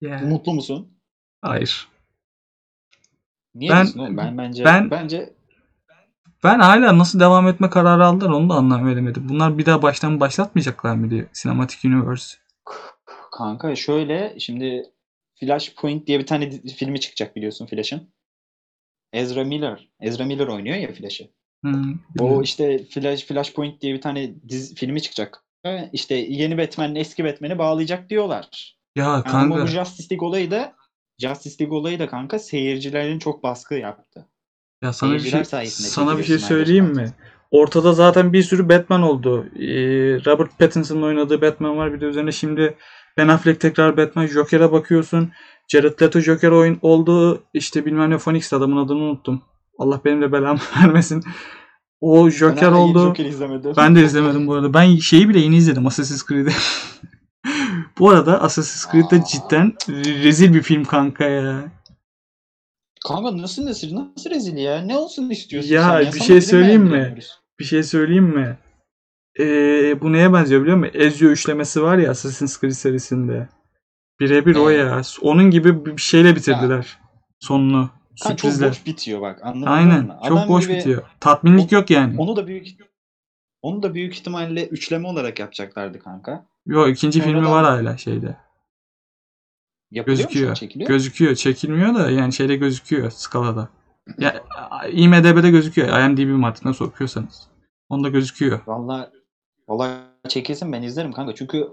Ya. 0.00 0.18
mutlu 0.18 0.54
musun? 0.54 0.98
Hayır. 1.40 1.88
Niye 3.54 3.70
Ben- 3.70 3.98
oğlum? 3.98 4.16
Ben 4.16 4.38
bence 4.38 4.64
ben- 4.64 4.90
bence 4.90 5.32
Ben 6.44 6.58
hala 6.60 6.98
nasıl 6.98 7.20
devam 7.20 7.48
etme 7.48 7.70
kararı 7.70 8.06
aldılar 8.06 8.30
onu 8.30 8.48
da 8.50 8.54
anlam 8.54 8.86
veremedim. 8.86 9.28
Bunlar 9.28 9.58
bir 9.58 9.66
daha 9.66 9.82
baştan 9.82 10.20
başlatmayacaklar 10.20 10.94
mı 10.94 11.10
diye 11.10 11.26
Cinematic 11.42 11.88
Universe. 11.88 12.36
kanka 13.32 13.76
şöyle 13.76 14.36
şimdi 14.38 14.82
Flashpoint 15.40 16.06
diye 16.06 16.18
bir 16.18 16.26
tane 16.26 16.50
filmi 16.50 17.00
çıkacak 17.00 17.36
biliyorsun 17.36 17.66
Flash'ın. 17.66 18.08
Ezra 19.12 19.44
Miller. 19.44 19.88
Ezra 20.00 20.24
Miller 20.24 20.46
oynuyor 20.46 20.76
ya 20.76 20.92
Flash'ı. 20.92 21.24
Hmm, 21.64 21.94
O 22.20 22.42
işte 22.42 22.84
Flash 22.84 23.24
Flashpoint 23.24 23.80
diye 23.80 23.94
bir 23.94 24.00
tane 24.00 24.34
dizi, 24.48 24.74
filmi 24.74 25.02
çıkacak. 25.02 25.44
İşte 25.92 26.14
yeni 26.14 26.58
Batman'le 26.58 26.94
eski 26.94 27.24
Batman'i 27.24 27.58
bağlayacak 27.58 28.10
diyorlar. 28.10 28.76
ya 28.96 29.04
Yani 29.04 29.12
ama 29.12 29.22
kanka 29.22 29.62
bu 29.62 29.66
Justice 29.66 30.14
League 30.14 30.28
olayı 30.28 30.50
da 30.50 30.74
Justice 31.18 31.64
League 31.64 31.78
olayı 31.78 31.98
da 31.98 32.08
kanka 32.08 32.38
seyircilerin 32.38 33.18
çok 33.18 33.42
baskı 33.42 33.74
yaptı. 33.74 34.26
ya 34.82 34.92
sana 34.92 35.14
bir 35.14 35.20
şey 35.20 35.44
sana 35.64 36.18
bir 36.18 36.24
şey 36.24 36.38
söyleyeyim 36.38 36.94
mi? 36.94 37.12
Ortada 37.50 37.92
zaten 37.92 38.32
bir 38.32 38.42
sürü 38.42 38.68
Batman 38.68 39.02
oldu. 39.02 39.46
Ee, 39.56 39.66
Robert 40.26 40.58
Pattinson'ın 40.58 41.02
oynadığı 41.02 41.42
Batman 41.42 41.76
var. 41.76 41.92
Bir 41.94 42.00
de 42.00 42.04
üzerine 42.04 42.32
şimdi 42.32 42.76
Ben 43.16 43.28
Affleck 43.28 43.60
tekrar 43.60 43.96
Batman. 43.96 44.26
Joker'e 44.26 44.72
bakıyorsun. 44.72 45.32
Jared 45.68 46.02
Leto 46.02 46.20
Joker 46.20 46.50
oyun 46.50 46.78
oldu. 46.82 47.42
İşte 47.54 47.86
bilmem 47.86 48.10
ne 48.10 48.18
Phoenix 48.18 48.52
adamın 48.52 48.76
adını 48.84 48.98
unuttum. 48.98 49.42
Allah 49.78 50.00
benim 50.04 50.22
de 50.22 50.32
belamı 50.32 50.60
vermesin. 50.76 51.22
O 52.00 52.24
Ben 52.24 52.30
Joker 52.30 52.66
yeni 52.66 52.76
oldu. 52.76 53.14
İzlemedim. 53.18 53.72
Ben 53.76 53.96
de 53.96 54.04
izlemedim 54.04 54.46
bu 54.46 54.54
arada. 54.54 54.74
Ben 54.74 54.96
şeyi 54.96 55.28
bile 55.28 55.40
yeni 55.40 55.56
izledim 55.56 55.86
Assassin's 55.86 56.26
Creed'i. 56.26 56.50
bu 58.02 58.10
arada 58.10 58.42
Assassin's 58.42 58.92
Creed 58.92 59.10
de 59.10 59.24
cidden 59.24 59.72
rezil 60.24 60.54
bir 60.54 60.62
film 60.62 60.84
kanka 60.84 61.24
ya. 61.24 61.64
Kanka 63.08 63.36
nasıl 63.38 63.66
nasıl 63.66 63.94
nasıl 64.16 64.30
rezil 64.30 64.56
ya? 64.56 64.82
Ne 64.82 64.96
olsun 64.96 65.30
istiyorsun 65.30 65.70
Ya, 65.74 65.82
sen? 65.82 66.00
bir 66.00 66.06
Sana 66.18 66.22
şey 66.26 66.40
söyleyeyim 66.40 66.82
mi? 66.82 67.18
Bir 67.58 67.64
şey 67.64 67.82
söyleyeyim 67.82 68.24
mi? 68.24 68.58
Ee, 69.38 70.00
bu 70.00 70.12
neye 70.12 70.32
benziyor 70.32 70.62
biliyor 70.62 70.76
musun? 70.76 70.92
Ezio 70.94 71.28
üçlemesi 71.28 71.82
var 71.82 71.98
ya 71.98 72.10
Assassin's 72.10 72.60
Creed 72.60 72.72
serisinde. 72.72 73.48
Birebir 74.20 74.56
o 74.56 74.70
Evet. 74.70 74.80
ya. 74.80 75.02
Onun 75.22 75.50
gibi 75.50 75.86
bir 75.86 76.00
şeyle 76.02 76.36
bitirdiler 76.36 76.98
sonunu. 77.40 77.90
Kanka 78.22 78.36
çok 78.36 78.40
Sürprizle. 78.40 78.68
boş 78.68 78.86
bitiyor 78.86 79.20
bak. 79.20 79.40
Anladın 79.42 79.70
Aynen. 79.70 80.04
mı? 80.06 80.18
Çok 80.28 80.48
boş 80.48 80.66
gibi- 80.66 80.76
bitiyor. 80.78 81.02
Tatminlik 81.20 81.72
yok 81.72 81.90
yani. 81.90 82.18
Onu 82.18 82.36
da 82.36 82.46
büyük 82.46 82.66
onu 83.62 83.82
da 83.82 83.94
büyük 83.94 84.14
ihtimalle 84.14 84.66
üçleme 84.66 85.08
olarak 85.08 85.38
yapacaklardı 85.38 85.98
kanka. 85.98 86.51
Yok 86.66 86.88
ikinci 86.88 87.20
filmi 87.20 87.34
Sonradan- 87.46 87.52
var 87.52 87.64
hala 87.64 87.96
şeyde. 87.96 88.36
Yapılıyor 89.90 90.18
mu 90.18 90.22
şu 90.22 90.28
an, 90.28 90.32
Gözüküyor. 90.32 90.54
çekiliyor? 90.54 90.88
Gözüküyor. 90.90 91.34
Çekilmiyor 91.34 91.94
da 91.94 92.10
yani 92.10 92.32
şeyde 92.32 92.56
gözüküyor 92.56 93.10
skalada. 93.10 93.68
Ya 94.18 94.44
IMDb'de 94.92 95.50
gözüküyor. 95.50 95.88
IMDb 96.00 96.44
artık 96.44 96.64
nasıl 96.64 96.84
okuyorsanız. 96.84 97.48
Onda 97.88 98.08
gözüküyor. 98.08 98.60
Vallahi 98.66 99.08
vallahi 99.68 99.98
çekilsin 100.28 100.72
ben 100.72 100.82
izlerim 100.82 101.12
kanka. 101.12 101.34
Çünkü 101.34 101.68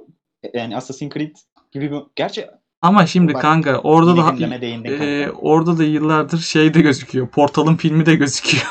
yani 0.53 0.77
Assassin's 0.77 1.13
Creed 1.13 1.35
gibi 1.71 1.91
bir 1.91 2.01
gerçi 2.15 2.47
Ama 2.81 3.05
şimdi 3.05 3.33
Bak, 3.33 3.41
kanka 3.41 3.77
orada 3.79 4.11
yine 4.11 4.25
da 4.25 4.29
gündeme 4.31 4.61
değindin 4.61 4.89
kanka. 4.89 5.03
e, 5.05 5.31
orada 5.31 5.77
da 5.77 5.83
yıllardır 5.83 6.37
şey 6.37 6.73
de 6.73 6.81
gözüküyor. 6.81 7.27
Portal'ın 7.27 7.75
filmi 7.75 8.05
de 8.05 8.15
gözüküyor. 8.15 8.65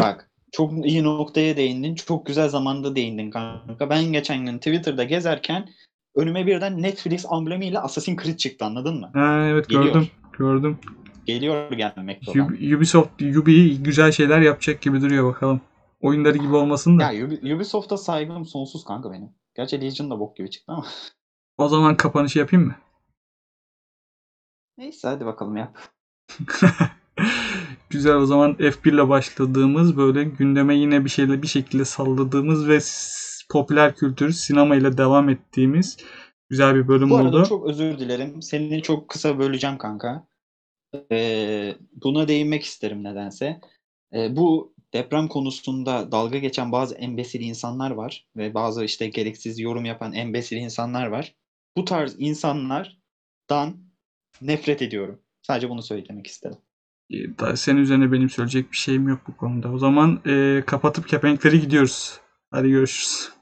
Bak 0.00 0.25
çok 0.56 0.86
iyi 0.86 1.04
noktaya 1.04 1.56
değindin. 1.56 1.94
Çok 1.94 2.26
güzel 2.26 2.48
zamanda 2.48 2.96
değindin 2.96 3.30
kanka. 3.30 3.90
Ben 3.90 4.04
geçen 4.04 4.46
gün 4.46 4.58
Twitter'da 4.58 5.04
gezerken 5.04 5.68
önüme 6.14 6.46
birden 6.46 6.82
Netflix 6.82 7.26
amblemiyle 7.28 7.78
Assassin's 7.80 8.22
Creed 8.22 8.36
çıktı 8.36 8.64
anladın 8.64 9.00
mı? 9.00 9.10
ha, 9.14 9.46
evet 9.46 9.68
Geliyor. 9.68 9.84
gördüm. 9.94 10.08
Gördüm. 10.38 10.78
Geliyor 11.26 11.72
gelmekte 11.72 12.30
olan. 12.30 12.48
Ub- 12.48 12.76
Ubisoft 12.76 13.22
Ubi 13.22 13.78
güzel 13.82 14.12
şeyler 14.12 14.40
yapacak 14.40 14.82
gibi 14.82 15.00
duruyor 15.00 15.24
bakalım. 15.24 15.60
Oyunları 16.00 16.38
gibi 16.38 16.54
olmasın 16.54 16.98
da. 16.98 17.12
Ya 17.12 17.26
Ubi- 17.26 17.54
Ubisoft'a 17.56 17.96
saygım 17.96 18.46
sonsuz 18.46 18.84
kanka 18.84 19.12
benim. 19.12 19.28
Gerçi 19.56 19.80
Legion 19.80 20.10
da 20.10 20.20
bok 20.20 20.36
gibi 20.36 20.50
çıktı 20.50 20.72
ama. 20.72 20.86
O 21.58 21.68
zaman 21.68 21.96
kapanışı 21.96 22.38
yapayım 22.38 22.66
mı? 22.66 22.74
Neyse 24.78 25.08
hadi 25.08 25.26
bakalım 25.26 25.56
yap. 25.56 25.78
Güzel 27.90 28.14
o 28.14 28.26
zaman 28.26 28.54
F1 28.54 28.94
ile 28.94 29.08
başladığımız 29.08 29.96
böyle 29.96 30.24
gündeme 30.24 30.76
yine 30.76 31.04
bir 31.04 31.10
şeyle 31.10 31.42
bir 31.42 31.46
şekilde 31.46 31.84
salladığımız 31.84 32.68
ve 32.68 32.78
popüler 33.50 33.94
kültür 33.94 34.32
sinema 34.32 34.76
ile 34.76 34.98
devam 34.98 35.28
ettiğimiz 35.28 35.96
güzel 36.50 36.74
bir 36.74 36.88
bölüm 36.88 37.10
Bu 37.10 37.16
arada 37.16 37.36
oldu. 37.36 37.46
çok 37.48 37.66
özür 37.66 37.98
dilerim. 37.98 38.42
Seni 38.42 38.82
çok 38.82 39.08
kısa 39.08 39.38
böleceğim 39.38 39.78
kanka. 39.78 40.26
Ee, 41.12 41.76
buna 42.04 42.28
değinmek 42.28 42.64
isterim 42.64 43.04
nedense. 43.04 43.60
Ee, 44.14 44.36
bu 44.36 44.74
deprem 44.94 45.28
konusunda 45.28 46.12
dalga 46.12 46.38
geçen 46.38 46.72
bazı 46.72 46.94
embesil 46.94 47.40
insanlar 47.40 47.90
var 47.90 48.26
ve 48.36 48.54
bazı 48.54 48.84
işte 48.84 49.06
gereksiz 49.08 49.58
yorum 49.58 49.84
yapan 49.84 50.12
embesil 50.12 50.56
insanlar 50.56 51.06
var. 51.06 51.34
Bu 51.76 51.84
tarz 51.84 52.14
insanlardan 52.18 53.76
nefret 54.42 54.82
ediyorum. 54.82 55.20
Sadece 55.42 55.70
bunu 55.70 55.82
söylemek 55.82 56.26
istedim. 56.26 56.58
Ee, 57.10 57.38
da- 57.38 57.56
Senin 57.56 57.80
üzerine 57.80 58.12
benim 58.12 58.30
söyleyecek 58.30 58.72
bir 58.72 58.76
şeyim 58.76 59.08
yok 59.08 59.20
bu 59.28 59.36
konuda. 59.36 59.72
O 59.72 59.78
zaman 59.78 60.20
e, 60.26 60.62
kapatıp 60.66 61.08
kepenkleri 61.08 61.60
gidiyoruz. 61.60 62.20
Hadi 62.50 62.68
görüşürüz. 62.70 63.35